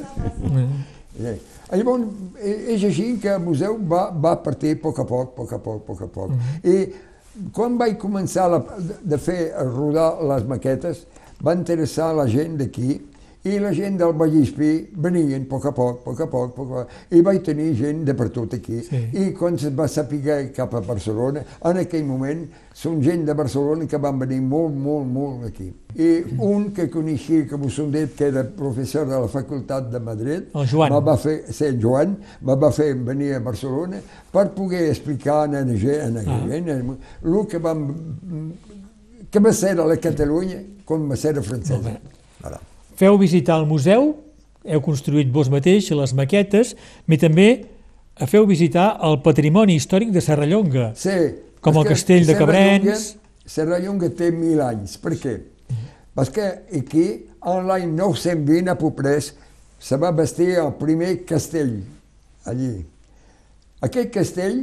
Eh, 1.22 1.38
Llavors, 1.72 2.04
eh, 2.40 2.74
és 2.76 2.84
així 2.84 3.14
que 3.22 3.30
el 3.32 3.40
museu 3.44 3.78
va, 3.88 4.10
va 4.12 4.36
partir 4.44 4.74
a 4.76 4.80
poc 4.82 5.00
a 5.00 5.06
poc, 5.08 5.32
a 5.32 5.36
poc 5.38 5.54
a 5.54 5.60
poc, 5.60 5.82
a 5.82 5.86
poc 5.88 6.02
a 6.02 6.08
poc. 6.08 6.32
I 6.68 6.76
quan 7.56 7.78
vaig 7.80 7.96
començar 8.02 8.50
la, 8.52 8.60
de 9.04 9.18
fer, 9.18 9.54
a 9.56 9.64
rodar 9.68 10.10
les 10.34 10.44
maquetes, 10.50 11.06
va 11.44 11.56
interessar 11.56 12.12
la 12.18 12.26
gent 12.28 12.58
d'aquí 12.60 12.98
i 13.44 13.58
la 13.58 13.72
gent 13.74 13.98
del 13.98 14.12
Vallespí 14.14 14.72
venien 15.02 15.48
a 15.48 15.50
poc 15.50 15.66
a 15.66 15.72
poc, 15.74 16.02
a 16.02 16.04
poc 16.06 16.20
a 16.22 16.28
poc, 16.30 16.52
a 16.52 16.56
poc 16.56 16.68
a 16.72 16.82
poc, 16.84 16.98
i 17.10 17.22
vaig 17.26 17.42
tenir 17.46 17.72
gent 17.80 18.04
de 18.06 18.14
per 18.14 18.30
tot 18.30 18.54
aquí. 18.54 18.82
Sí. 18.86 19.00
I 19.18 19.32
quan 19.38 19.58
es 19.58 19.66
va 19.74 19.88
saber 19.90 20.52
cap 20.54 20.76
a 20.78 20.82
Barcelona, 20.86 21.42
en 21.66 21.80
aquell 21.82 22.06
moment, 22.06 22.44
són 22.78 23.02
gent 23.04 23.26
de 23.26 23.34
Barcelona 23.34 23.88
que 23.90 23.98
van 23.98 24.20
venir 24.22 24.40
molt, 24.46 24.78
molt, 24.78 25.10
molt 25.10 25.50
aquí. 25.50 25.72
I 25.98 26.38
un 26.46 26.70
que 26.72 26.86
coneixia, 26.94 27.48
que 27.50 27.58
vos 27.60 27.80
hem 27.82 27.92
dit, 27.92 28.14
que 28.16 28.30
era 28.30 28.46
professor 28.46 29.10
de 29.10 29.18
la 29.26 29.28
Facultat 29.28 29.90
de 29.92 30.00
Madrid, 30.00 30.54
El 30.54 30.68
Joan. 30.70 30.94
va 31.04 31.18
fer, 31.18 31.42
sí, 31.50 31.66
el 31.66 31.82
Joan, 31.82 32.18
me 32.42 32.56
va 32.56 32.72
fer 32.72 32.94
venir 32.94 33.34
a 33.36 33.40
Barcelona 33.40 34.00
per 34.32 34.52
poder 34.56 34.88
explicar 34.90 35.44
a 35.44 35.48
la 35.48 35.66
gent, 35.66 36.02
a 36.06 36.10
la 36.22 36.42
gent, 36.48 36.70
el 37.26 37.46
que 37.50 37.58
vam, 37.58 37.88
que 39.32 39.40
va 39.40 39.52
ser 39.52 39.80
a 39.80 39.86
la 39.86 39.98
Catalunya 39.98 40.62
com 40.86 41.10
va 41.10 41.16
ser 41.16 41.38
a 41.38 41.42
francesa. 41.42 41.98
Voilà. 42.42 42.71
Feu 43.00 43.18
visitar 43.20 43.60
el 43.62 43.68
museu, 43.70 44.12
heu 44.66 44.82
construït 44.86 45.32
vos 45.34 45.50
mateix 45.50 45.90
les 45.96 46.14
maquetes, 46.18 46.76
i 47.08 47.18
també 47.22 47.48
feu 48.30 48.46
visitar 48.46 49.00
el 49.08 49.22
patrimoni 49.26 49.78
històric 49.80 50.12
de 50.14 50.22
Serrallonga. 50.22 50.92
Sí. 51.00 51.18
Com 51.62 51.78
el 51.78 51.88
castell 51.90 52.28
de 52.28 52.36
Cabrens. 52.38 53.16
Serrallonga 53.46 54.10
té 54.18 54.32
mil 54.34 54.62
anys. 54.64 54.98
Per 55.02 55.16
què? 55.18 55.38
Perquè 56.18 56.48
aquí, 56.78 57.06
en 57.48 57.68
l'any 57.70 57.88
920 57.96 58.72
a 58.72 58.78
Poprès, 58.78 59.32
se 59.82 59.98
va 59.98 60.12
bastir 60.14 60.52
el 60.62 60.74
primer 60.78 61.24
castell, 61.26 61.80
allí. 62.46 62.74
Aquest 63.82 64.12
castell, 64.14 64.60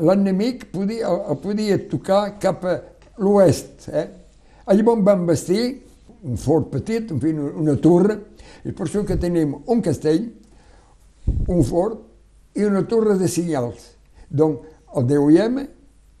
l'enemic 0.00 0.68
podia, 0.72 1.10
el 1.10 1.40
podia 1.42 1.76
tocar 1.90 2.38
cap 2.40 2.64
a 2.64 2.76
l'oest. 3.20 3.88
Eh? 3.90 4.06
Llavors 4.72 5.04
van 5.04 5.26
bastir 5.28 5.64
un 6.26 6.36
fort 6.36 6.70
petit, 6.72 7.10
en 7.12 7.20
fi, 7.22 7.32
una 7.32 7.76
torre, 7.82 8.18
i 8.66 8.74
per 8.74 8.86
això 8.86 9.04
que 9.06 9.18
tenim 9.20 9.54
un 9.70 9.82
castell, 9.84 10.26
un 11.46 11.62
fort 11.66 12.58
i 12.58 12.64
una 12.66 12.82
torre 12.88 13.16
de 13.20 13.28
senyals. 13.30 13.92
Donc, 14.28 14.64
el 14.96 15.06
10è, 15.06 15.66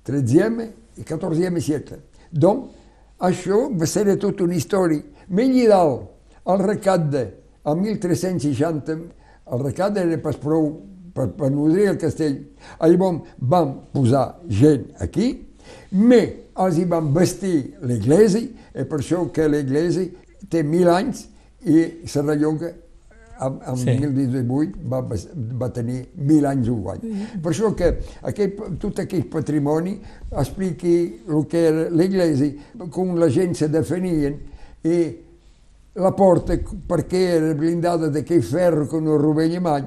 13è 0.06 0.68
i 0.96 1.04
14è 1.06 1.60
segle. 1.60 2.02
Donc, 2.30 2.70
això 3.18 3.66
va 3.72 3.86
ser 3.86 4.16
tota 4.20 4.44
una 4.44 4.54
història. 4.54 5.02
Menys 5.28 5.68
dalt, 5.70 6.10
el 6.46 6.62
recapte, 6.62 7.24
el 7.66 7.80
1360, 7.80 8.98
el 9.46 9.62
recapte 9.64 10.02
era 10.04 10.18
pas 10.22 10.36
prou 10.38 10.68
per, 11.14 11.30
per 11.34 11.50
nodrir 11.50 11.90
el 11.94 11.98
castell. 11.98 12.38
Llavors 12.80 13.24
vam 13.40 13.72
posar 13.94 14.26
gent 14.46 14.92
aquí, 15.02 15.32
me 15.90 16.22
els 16.56 16.78
hi 16.78 16.86
van 16.88 17.10
vestir 17.14 17.76
l'església, 17.82 18.46
i 18.76 18.84
per 18.84 18.98
això 19.00 19.24
que 19.32 19.48
l'església 19.48 20.10
té 20.52 20.62
mil 20.62 20.88
anys 20.92 21.26
i 21.66 22.06
Serrallonga 22.06 22.72
en, 23.40 23.58
en 23.68 23.76
Sí. 23.76 23.84
sí. 23.84 24.06
2018 24.06 24.78
va, 24.88 25.00
va 25.60 25.68
tenir 25.72 26.06
mil 26.16 26.46
anys 26.46 26.68
un 26.72 26.82
guany. 26.82 27.00
Per 27.42 27.52
això 27.52 27.72
que 27.76 27.90
aquest, 28.22 28.60
tot 28.80 29.00
aquest 29.02 29.28
patrimoni 29.32 29.98
expliqui 30.30 30.96
el 31.28 31.46
que 31.50 31.64
era 31.68 31.86
l'església, 31.90 32.52
com 32.90 33.16
la 33.20 33.28
gent 33.28 33.54
se 33.58 33.68
definien 33.68 34.38
i 34.84 34.98
la 35.96 36.12
porta 36.16 36.56
perquè 36.88 37.22
era 37.38 37.54
blindada 37.56 38.08
d'aquell 38.12 38.42
ferro 38.44 38.86
que 38.88 39.00
no 39.00 39.16
rovella 39.20 39.60
mai. 39.60 39.84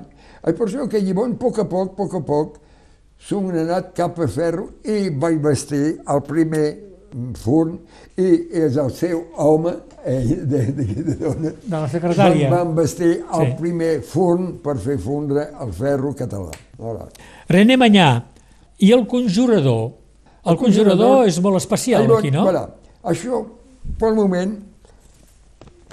I 0.48 0.54
per 0.54 0.68
això 0.68 0.88
que 0.90 1.02
llavors, 1.02 1.34
a 1.34 1.38
poc 1.38 1.60
a 1.60 1.66
poc, 1.70 1.92
a 1.92 1.96
poc 1.96 2.14
a 2.16 2.22
poc, 2.26 2.60
som 3.20 3.50
anat 3.52 3.94
cap 3.98 4.18
a 4.20 4.28
ferro 4.32 4.70
i 4.88 5.10
vaig 5.10 5.42
vestir 5.44 6.00
el 6.08 6.22
primer 6.24 6.68
forn 7.36 7.78
i 8.18 8.28
és 8.64 8.78
el 8.78 8.92
seu 8.92 9.24
home, 9.38 9.74
ell, 10.06 10.30
de, 10.50 10.62
de, 10.72 10.86
de 11.04 11.16
dona, 11.20 11.52
De 11.64 11.76
la 11.76 11.88
secretària. 11.90 12.50
van, 12.50 12.74
vestir 12.76 13.24
el 13.34 13.46
Sí. 13.48 13.56
primer 13.60 14.02
forn 14.02 14.58
per 14.64 14.78
fer 14.78 14.98
fondre 14.98 15.48
el 15.62 15.74
ferro 15.74 16.14
català. 16.16 16.52
Voilà. 16.78 17.08
René 17.50 17.78
Manyà, 17.78 18.24
i 18.80 18.92
el 18.92 19.06
conjurador? 19.08 19.92
El, 20.46 20.54
El 20.54 20.58
conjurador, 20.58 20.98
conjurador 20.98 21.28
és 21.28 21.40
molt 21.42 21.58
especial 21.58 22.04
Llavors, 22.04 22.20
aquí, 22.24 22.32
no? 22.32 22.44
Voilà, 22.48 22.70
això, 23.04 23.44
pel 24.00 24.16
moment, 24.16 24.56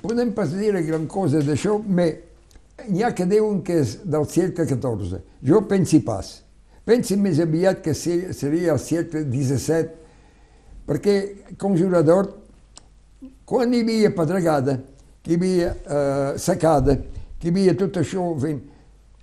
podem 0.02 0.32
pas 0.32 0.52
dir 0.54 0.72
gran 0.86 1.06
cosa 1.10 1.40
d'això, 1.42 1.80
però 1.82 2.88
n'hi 2.88 3.02
ha 3.02 3.10
que 3.16 3.24
diuen 3.26 3.62
que 3.64 3.80
és 3.82 3.96
del 4.04 4.26
segle 4.30 4.66
XIV. 4.68 5.18
Jo 5.42 5.62
pensi 5.66 6.00
pas. 6.04 6.42
Pensi 6.86 7.16
més 7.16 7.40
aviat 7.42 7.80
que 7.82 7.94
se- 7.94 8.32
seria 8.32 8.72
el 8.72 8.78
segle 8.78 9.24
XVII, 9.24 9.88
perquè 10.86 11.16
conjurador, 11.58 12.30
quan 13.46 13.74
hi 13.74 13.82
havia 13.84 14.12
pedregada, 14.14 14.78
que 15.22 15.34
hi 15.34 15.38
havia 15.40 15.70
eh, 15.74 16.38
secada, 16.38 16.96
que 17.38 17.48
hi 17.48 17.54
havia 17.54 17.76
tot 17.78 17.98
això 18.00 18.28
fent, 18.42 18.60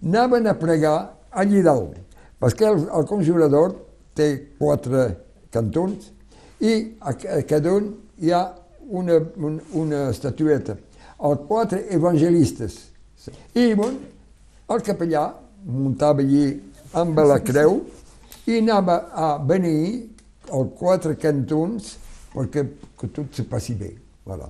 anaven 0.04 0.48
a 0.52 0.56
pregar 0.60 0.98
allí 1.32 1.64
dalt, 1.64 1.96
perquè 2.40 2.68
el, 2.68 2.84
el 2.92 3.08
conjurador 3.08 3.78
té 4.16 4.30
quatre 4.60 5.06
cantons 5.54 6.12
i 6.64 6.74
a, 7.00 7.14
a 7.14 7.42
cada 7.48 7.74
un 7.74 7.94
hi 8.20 8.32
ha 8.32 8.44
una, 8.94 9.20
un, 9.38 9.60
una 9.80 10.10
estatueta. 10.12 10.76
Els 11.24 11.46
quatre 11.48 11.86
evangelistes. 11.96 12.76
I 13.56 13.72
bon, 13.80 13.96
el 14.74 14.84
capellà 14.84 15.30
muntava 15.64 16.24
allí 16.24 16.50
amb 17.00 17.20
la 17.24 17.40
creu 17.44 17.80
i 18.50 18.60
anava 18.60 18.98
a 19.16 19.30
venir 19.40 20.13
els 20.52 20.74
quatre 20.80 21.16
cantons 21.16 21.98
perquè 22.34 22.66
que 23.00 23.08
tot 23.14 23.34
se 23.36 23.44
passi 23.50 23.76
bé. 23.78 23.94
Voilà. 24.26 24.50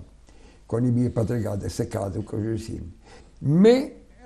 Quan 0.68 0.86
hi 0.86 0.90
havia 0.94 1.12
pedregada, 1.14 1.70
secada, 1.70 2.22
coses 2.26 2.62
així. 2.62 2.80
Me, 3.42 3.76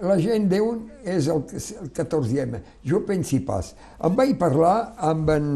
la 0.02 0.18
gent 0.22 0.46
diuen 0.52 0.84
és 1.04 1.28
el, 1.34 1.42
el 1.82 1.90
14è. 1.98 2.62
Jo 2.86 3.02
pensi 3.08 3.40
pas. 3.44 3.74
Em 4.04 4.16
vaig 4.16 4.36
parlar 4.38 4.94
amb 4.98 5.30
en 5.34 5.48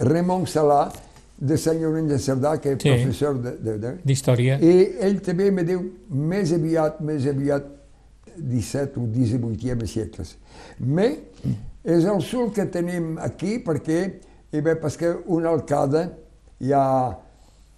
Ramon 0.00 0.46
Salà, 0.50 0.88
de 1.36 1.56
Sant 1.60 1.76
Llorenç 1.76 2.08
de 2.08 2.16
Cerdà, 2.18 2.54
que 2.58 2.70
és 2.72 2.78
Sí. 2.80 2.88
professor 2.88 3.36
D'història. 4.04 4.56
i 4.58 4.96
ell 5.04 5.18
també 5.20 5.50
me 5.52 5.64
diu 5.68 5.82
més 6.08 6.50
aviat, 6.52 7.00
més 7.04 7.26
aviat 7.28 7.62
17 8.36 8.96
o 9.00 9.04
18e 9.12 9.86
segles. 9.86 10.36
Me 10.80 11.08
és 11.84 12.04
el 12.08 12.22
sul 12.22 12.50
que 12.52 12.64
tenim 12.72 13.18
aquí 13.20 13.58
perquè 13.64 14.14
hi 14.52 14.62
va 14.64 14.76
pescar 14.80 15.16
un 15.26 15.46
alcalde 15.46 16.06
ja 16.60 16.82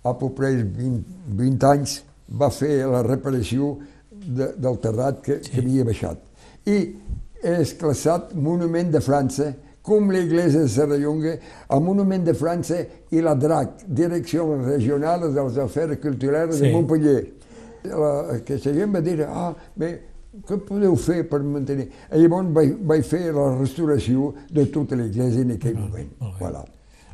a 0.04 0.14
propers 0.18 0.62
20, 0.62 1.04
20 1.38 1.68
anys 1.72 2.00
va 2.40 2.50
fer 2.54 2.84
la 2.86 3.02
reparació 3.06 3.76
de, 4.10 4.52
del 4.56 4.76
terrat 4.82 5.22
que, 5.24 5.38
sí. 5.42 5.52
que 5.52 5.62
havia 5.62 5.86
baixat. 5.88 6.20
I 6.68 6.78
és 7.48 7.72
classat 7.78 8.34
Monument 8.34 8.90
de 8.92 9.00
França 9.00 9.52
com 9.88 10.10
l'església 10.12 10.66
de 10.66 10.68
Serrallonga, 10.68 11.32
el 11.72 11.80
Monument 11.80 12.26
de 12.26 12.34
França 12.36 12.82
i 13.14 13.22
la 13.24 13.32
DRAC, 13.38 13.86
Direcció 13.86 14.44
Regional 14.66 15.30
dels 15.32 15.56
Afers 15.62 15.96
Culturals 16.02 16.58
Sí. 16.58 16.66
de 16.66 16.72
Montpellier. 16.74 17.22
La, 17.88 18.10
aquesta 18.36 18.74
gent 18.74 18.92
va 18.92 19.00
dir, 19.00 19.22
ah, 19.24 19.54
bé, 19.76 19.94
què 20.46 20.58
podeu 20.66 20.94
fer 20.96 21.22
per 21.28 21.40
mantenir? 21.42 21.88
I 22.12 22.22
llavors 22.22 22.50
vaig, 22.54 22.74
vaig 22.90 23.04
fer 23.06 23.32
la 23.32 23.48
restauració 23.58 24.32
de 24.50 24.66
tota 24.74 24.96
l'església 24.98 25.42
en 25.42 25.54
aquell 25.56 25.76
moment. 25.78 26.10
molt. 26.20 26.38
Voilà. 26.40 26.64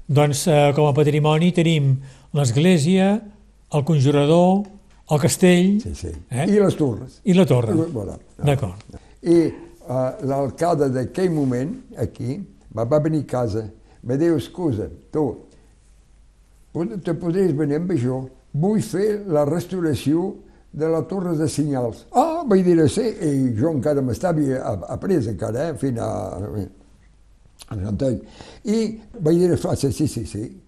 Doncs 0.07 0.47
eh, 0.53 0.73
com 0.77 0.89
a 0.89 0.93
patrimoni 0.97 1.53
tenim 1.57 1.95
l'església, 2.37 3.23
el 3.75 3.85
conjurador, 3.85 4.65
el 5.11 5.21
castell 5.21 5.81
Sí, 5.83 5.95
sí. 5.95 6.13
Eh? 6.31 6.47
I 6.49 6.61
les 6.61 6.77
torres. 6.77 7.21
i 7.25 7.35
la 7.37 7.47
torre. 7.47 7.75
Voilà. 7.93 8.19
D'acord. 8.43 8.99
I 9.23 9.39
uh, 9.89 10.13
l'alcalde 10.29 10.91
d'aquell 10.93 11.31
moment, 11.33 11.75
aquí, 11.97 12.39
va, 12.77 12.85
va 12.85 13.01
venir 13.05 13.25
a 13.25 13.31
casa, 13.31 13.65
va 14.05 14.17
dir, 14.21 14.33
escusa, 14.37 14.89
tu, 15.13 15.25
te 17.05 17.15
podries 17.15 17.53
venir 17.57 17.79
amb 17.81 17.93
això? 17.95 18.23
Vull 18.55 18.83
fer 18.83 19.25
la 19.27 19.45
restauració 19.49 20.35
de 20.75 20.89
la 20.91 21.03
torre 21.07 21.37
de 21.39 21.47
senyals. 21.49 22.05
Ah, 22.13 22.43
vaig 22.51 22.65
dir, 22.67 22.77
sí, 22.91 23.05
i 23.23 23.53
jo 23.59 23.71
encara 23.71 24.03
m'estava 24.03 24.43
a- 24.59 24.93
après 24.97 25.29
encara, 25.31 25.69
eh, 25.71 25.75
fins 25.79 26.01
a, 26.03 26.09
a 27.71 27.77
Santell. 27.85 28.21
I 28.65 29.01
vaig 29.21 29.39
dir, 29.39 29.59
"Ah, 29.69 29.77
sí, 29.77 29.93
sí, 29.93 30.07
sí, 30.09 30.25
sí. 30.27 30.61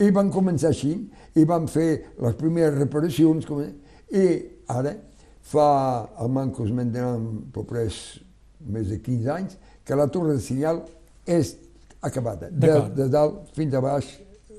I 0.00 0.10
van 0.10 0.30
començar 0.32 0.68
així, 0.70 0.94
i 1.36 1.44
van 1.44 1.66
fer 1.68 2.04
les 2.18 2.34
primeres 2.34 2.78
reparacions, 2.78 3.44
com- 3.46 3.60
i 3.62 4.42
ara 4.68 4.94
fa 5.42 6.08
el 6.20 6.28
manco 6.28 6.64
es 6.64 6.70
mantenen 6.72 7.50
propers 7.52 8.20
més 8.66 8.88
de 8.88 8.98
15 9.00 9.28
anys 9.30 9.56
que 9.84 9.94
la 9.94 10.06
torre 10.08 10.34
de 10.34 10.40
senyal 10.40 10.82
és 11.26 11.56
acabada. 12.02 12.48
De, 12.50 12.66
de 12.96 13.08
dalt 13.08 13.48
fins 13.54 13.74
a 13.74 13.80
baix 13.80 14.06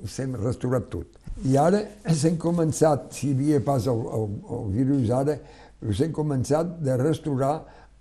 s'hem 0.06 0.36
restaurat 0.36 0.90
tot. 0.90 1.08
I 1.46 1.58
ara 1.58 1.82
s'han 2.14 2.38
començat, 2.42 3.10
si 3.16 3.30
hi 3.30 3.36
havia 3.36 3.62
pas 3.66 3.88
el, 3.90 4.02
el, 4.18 4.28
el 4.58 4.68
virus 4.76 5.14
ara, 5.16 5.38
s'han 5.82 6.12
començat 6.14 6.76
de 6.84 6.98
restaurar 7.02 7.56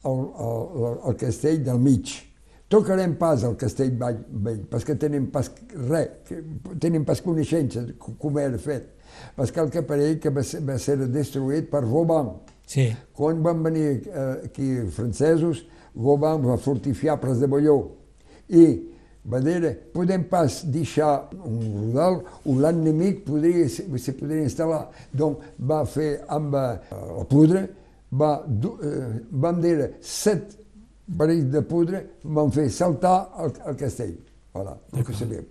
el, 0.05 0.27
el, 0.47 0.99
el 1.09 1.16
castell 1.21 1.62
del 1.64 1.81
mig. 1.81 2.12
Tocarem 2.71 3.16
pas 3.19 3.43
al 3.45 3.57
castell 3.59 3.97
vell, 3.99 4.21
vell 4.45 4.61
perquè 4.71 4.95
tenim 5.01 5.27
pas 5.35 5.49
res, 5.88 6.21
que, 6.29 6.43
tenim 6.83 7.07
pas 7.07 7.23
coneixença 7.25 7.83
de 7.88 7.97
com 7.99 8.38
era 8.38 8.61
fet. 8.62 8.93
Perquè 9.35 9.64
el 9.64 9.73
caparell 9.75 10.21
que 10.23 10.31
va 10.31 10.45
ser, 10.47 10.61
va 10.66 10.77
ser 10.79 11.01
destruït 11.11 11.71
per 11.73 11.83
Vauban. 11.88 12.37
Sí, 12.71 12.87
Quan 13.16 13.40
van 13.43 13.64
venir 13.64 13.87
eh, 14.07 14.45
aquí 14.47 14.69
francesos, 14.95 15.64
Vauban 15.95 16.45
va 16.47 16.61
fortificar 16.62 17.19
Pres 17.19 17.40
de 17.43 17.49
Bolló 17.51 17.81
i 18.47 18.62
va 19.24 19.40
dir, 19.44 19.74
podem 19.92 20.24
pas 20.30 20.61
deixar 20.72 21.28
un 21.44 21.61
rodal 21.74 22.20
on 22.46 22.62
l'enemic 22.62 23.24
podria, 23.26 23.68
se 23.68 24.14
podria 24.16 24.46
instal·lar. 24.46 24.87
Donc 25.12 25.44
va 25.59 25.83
fer 25.85 26.22
amb 26.28 26.56
eh, 26.56 26.72
la 27.18 27.26
pudra, 27.28 27.66
va, 28.11 28.33
eh, 28.40 29.12
vam 29.30 29.61
dir 29.61 29.76
set 30.00 30.56
barils 31.06 31.50
de 31.52 31.62
pudra, 31.66 32.02
van 32.24 32.52
fer 32.54 32.68
saltar 32.72 33.28
el, 33.42 33.54
el 33.66 33.78
castell. 33.78 34.16
Voilà, 34.54 34.74
el 34.96 35.04
que 35.06 35.14
sabíem. 35.14 35.46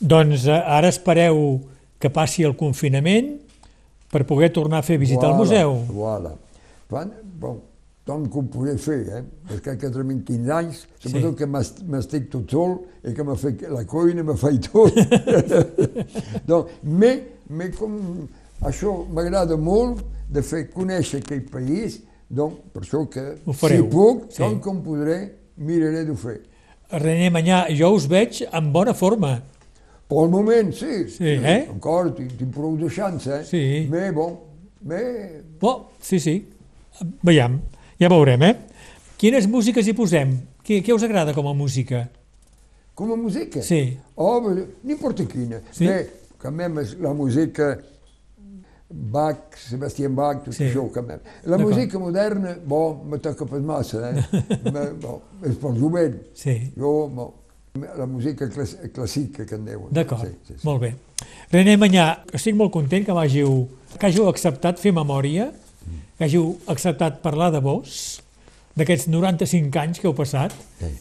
doncs 0.00 0.46
eh, 0.48 0.56
ara 0.58 0.88
espereu 0.90 1.60
que 2.00 2.10
passi 2.10 2.42
el 2.42 2.56
confinament 2.58 3.36
per 4.10 4.24
poder 4.26 4.50
tornar 4.50 4.80
a 4.80 4.86
fer 4.86 4.98
visitar 4.98 5.30
el 5.30 5.36
museu. 5.38 5.76
Voilà. 5.92 6.32
Fan, 6.90 7.12
bon, 7.38 7.60
tant 8.10 8.26
com 8.32 8.48
podré 8.50 8.74
fer, 8.82 8.98
eh? 9.20 9.22
Perquè 9.52 9.76
que 9.78 9.90
tenim 9.94 10.20
15 10.26 10.50
anys, 10.56 10.82
sobretot 10.98 11.36
Sí. 11.36 11.38
que 11.38 11.46
m'est- 11.46 11.82
m'estic 11.86 12.28
tot 12.32 12.50
sol 12.50 12.76
i 13.06 13.14
que 13.14 13.22
me 13.24 13.36
fet 13.38 13.62
la 13.70 13.84
cuina, 13.86 14.22
me 14.26 14.34
faig 14.36 14.58
tot. 14.66 14.94
doncs, 16.50 16.70
me, 16.82 17.12
me 17.48 17.70
com, 17.76 17.96
això 18.66 18.92
m'agrada 19.14 19.56
molt 19.56 20.02
de 20.30 20.42
fer 20.46 20.66
conèixer 20.74 21.22
aquell 21.22 21.44
país, 21.50 22.00
doncs, 22.30 22.60
per 22.74 22.82
això 22.84 23.04
que, 23.10 23.24
Ho 23.46 23.54
si 23.54 23.80
puc, 23.90 24.26
sí. 24.30 24.42
tant 24.42 24.60
com 24.62 24.82
podré, 24.84 25.20
miraré 25.58 26.04
de 26.08 26.14
fer. 26.18 26.40
René 26.90 27.30
Manyà, 27.30 27.64
jo 27.78 27.92
us 27.94 28.06
veig 28.10 28.42
en 28.50 28.72
bona 28.74 28.94
forma. 28.94 29.36
Pel 30.10 30.30
moment, 30.32 30.72
sí. 30.74 31.04
Sí, 31.08 31.28
eh? 31.38 31.68
Encara 31.70 32.10
tinc, 32.16 32.32
tinc 32.38 32.50
prou 32.54 32.74
de 32.78 32.88
chance, 32.90 33.30
eh? 33.30 33.44
Sí. 33.46 33.86
Me, 33.90 34.08
bon, 34.12 34.38
me, 34.82 34.98
Oh, 35.62 35.84
sí, 36.02 36.18
sí. 36.18 36.34
Veiem, 37.22 37.60
ja 38.00 38.08
veurem, 38.08 38.42
eh? 38.42 38.54
Quines 39.20 39.46
músiques 39.46 39.86
hi 39.86 39.92
posem? 39.96 40.32
Què, 40.64 40.80
què 40.84 40.94
us 40.94 41.02
agrada 41.04 41.34
com 41.36 41.48
a 41.48 41.54
música? 41.54 42.08
com 43.00 43.12
a 43.14 43.16
música. 43.16 43.62
Sí. 43.64 43.96
Oh, 44.14 44.42
ma- 44.44 44.52
n'importa 44.84 45.24
quina. 45.24 45.62
Sí? 45.72 45.86
Bé, 45.88 46.02
és 46.82 46.90
la 47.00 47.14
música 47.16 47.78
Bach, 48.92 49.54
Sebastián 49.56 50.14
Bach, 50.14 50.42
tot 50.44 50.52
Sí. 50.52 50.64
això, 50.64 50.82
que 50.92 51.00
même. 51.00 51.20
La 51.44 51.56
música 51.56 51.98
moderna, 51.98 52.56
bo, 52.66 53.02
me 53.04 53.18
toca 53.18 53.46
pas 53.46 53.60
massa, 53.62 54.10
eh? 54.10 54.22
Me- 54.72 54.90
bo, 55.00 55.22
és 55.46 55.56
pel 55.56 55.78
jovent. 55.80 56.18
Sí, 56.34 56.72
Jo, 56.76 57.08
bo, 57.08 57.34
la 57.96 58.04
música 58.06 58.48
clas 58.50 58.76
clàssica 58.92 59.46
que 59.46 59.54
en 59.54 59.64
diuen. 59.64 59.88
d'acord, 59.92 60.26
Sí, 60.26 60.34
sí, 60.48 60.54
sí. 60.58 60.66
molt 60.66 60.80
bé. 60.82 60.94
René 61.52 61.76
Manyà, 61.78 62.24
estic 62.34 62.54
molt 62.56 62.72
content 62.72 63.06
que 63.06 63.12
m'hàgiu 63.12 63.68
que 63.98 64.06
hàgiu 64.08 64.28
acceptat 64.28 64.78
fer 64.78 64.92
memòria, 64.92 65.52
que 66.20 66.26
hàgiu 66.28 66.50
acceptat 66.68 67.22
parlar 67.24 67.48
de 67.54 67.62
vos, 67.64 68.20
d'aquests 68.76 69.08
95 69.08 69.78
anys 69.80 70.00
que 70.00 70.04
heu 70.06 70.12
passat, 70.16 70.52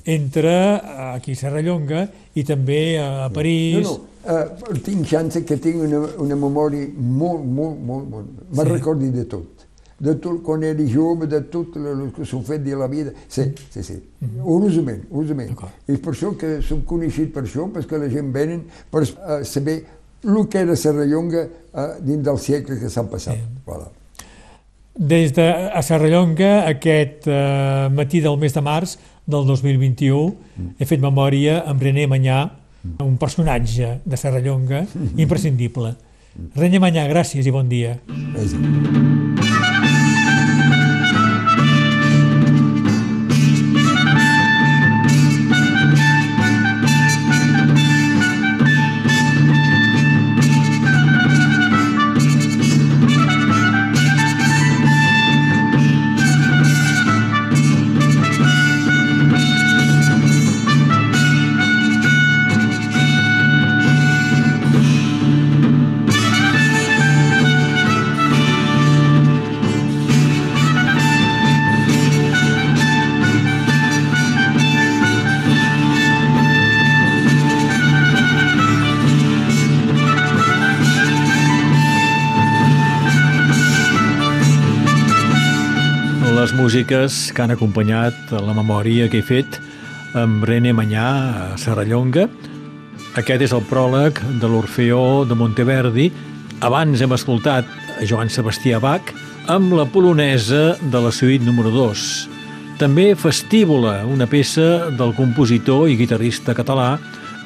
entre 0.08 0.54
eh, 0.54 0.80
aquí 1.18 1.36
a 1.36 1.40
Serrallonga 1.42 2.06
i 2.40 2.46
també 2.48 2.96
a 3.04 3.28
París. 3.36 3.84
No, 3.84 3.98
no, 4.00 4.38
uh, 4.72 4.80
tinc 4.86 5.04
chance 5.12 5.44
que 5.44 5.58
tinc 5.60 5.84
una, 5.84 6.00
una 6.24 6.38
memòria 6.40 6.88
molt, 6.96 7.44
molt, 7.44 7.84
molt, 7.84 8.08
molt... 8.10 8.32
Me 8.48 8.64
Sí. 8.64 8.70
recordi 8.72 9.12
de 9.12 9.26
tot. 9.28 9.68
De 10.00 10.16
tot, 10.24 10.40
quan 10.48 10.64
era 10.64 10.88
jove, 10.88 11.28
de 11.28 11.42
tot 11.52 11.76
el 11.76 12.08
que 12.16 12.24
s'ho 12.24 12.40
fet 12.48 12.64
de 12.64 12.80
la 12.80 12.88
vida. 12.88 13.12
Sí, 13.28 13.50
sí, 13.76 13.84
sí. 13.84 14.00
Urosament. 14.42 15.04
Mhm. 15.12 15.50
D'acord. 15.52 15.76
I 15.86 15.98
és 15.98 16.00
per 16.00 16.14
això 16.16 16.32
que 16.40 16.62
som 16.64 16.86
coneixit 16.88 17.34
per 17.36 17.44
això, 17.44 17.68
perquè 17.76 18.00
la 18.00 18.08
gent 18.08 18.32
venen 18.32 18.64
per 18.90 19.04
uh, 19.04 19.44
saber 19.44 19.82
el 20.24 20.48
que 20.48 20.64
era 20.64 20.76
Serrallonga 20.80 21.44
uh, 21.74 21.90
dins 22.00 22.24
del 22.24 22.40
segle 22.40 22.80
que 22.80 22.88
s'han 22.90 23.12
passat. 23.12 23.36
Sí. 23.36 23.64
Voilà. 23.68 23.92
Des 25.00 25.32
de 25.32 25.46
a 25.48 25.80
Serrallonga, 25.80 26.66
aquest 26.68 27.24
eh, 27.32 27.88
matí 27.96 28.20
del 28.20 28.36
mes 28.38 28.52
de 28.52 28.60
març 28.60 28.98
del 29.24 29.46
2021, 29.48 30.26
he 30.76 30.88
fet 30.90 31.00
memòria 31.00 31.62
amb 31.72 31.80
René 31.88 32.04
Manyà, 32.12 32.42
un 33.06 33.16
personatge 33.22 33.94
de 34.04 34.20
Serrallonga 34.20 34.84
imprescindible. 35.16 35.94
René 36.60 36.84
Manyà, 36.84 37.08
gràcies 37.08 37.48
i 37.48 37.56
bon 37.56 37.72
dia. 37.72 37.96
És... 38.36 39.49
músiques 86.70 87.32
que 87.34 87.42
han 87.42 87.50
acompanyat 87.50 88.30
la 88.30 88.54
memòria 88.54 89.08
que 89.10 89.24
he 89.24 89.26
fet 89.26 89.56
amb 90.14 90.44
René 90.46 90.70
Manyà 90.70 91.06
a 91.08 91.56
Serrallonga. 91.58 92.28
Aquest 93.18 93.42
és 93.48 93.56
el 93.58 93.64
pròleg 93.66 94.20
de 94.38 94.46
l'Orfeó 94.52 95.24
de 95.26 95.34
Monteverdi. 95.40 96.12
Abans 96.62 97.02
hem 97.02 97.16
escoltat 97.18 97.66
Joan 98.06 98.30
Sebastià 98.30 98.78
Bach 98.84 99.10
amb 99.50 99.74
la 99.80 99.88
polonesa 99.90 100.78
de 100.78 101.02
la 101.08 101.10
suite 101.10 101.42
número 101.42 101.74
2. 101.74 102.06
També 102.78 103.08
Festívola, 103.18 104.04
una 104.06 104.30
peça 104.30 104.92
del 104.94 105.18
compositor 105.18 105.90
i 105.90 105.98
guitarrista 105.98 106.54
català 106.54 107.00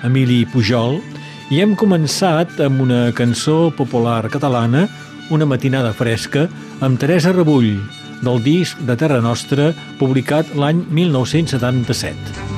Emili 0.03 0.43
Pujol, 0.51 0.99
i 1.47 1.63
hem 1.63 1.79
començat 1.79 2.59
amb 2.59 2.83
una 2.89 3.05
cançó 3.15 3.69
popular 3.71 4.25
catalana, 4.27 4.89
Una 5.31 5.45
matinada 5.47 5.93
fresca, 5.95 6.49
amb 6.83 6.99
Teresa 6.99 7.31
Rebull, 7.31 7.77
del 8.23 8.39
disc 8.43 8.79
de 8.87 8.95
Terra 8.95 9.19
Nostra, 9.21 9.73
publicat 9.99 10.55
l'any 10.55 10.79
1977. 10.89 12.53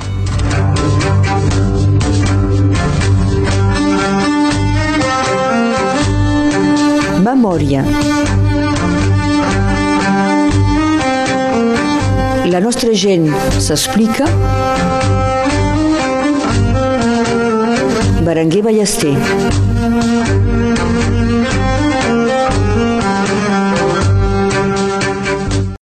Memòria. 7.26 7.82
La 12.54 12.62
nostra 12.62 12.94
gent 12.94 13.26
s'explica. 13.58 14.30
Berenguer 18.26 18.62
Ballester. 18.70 19.75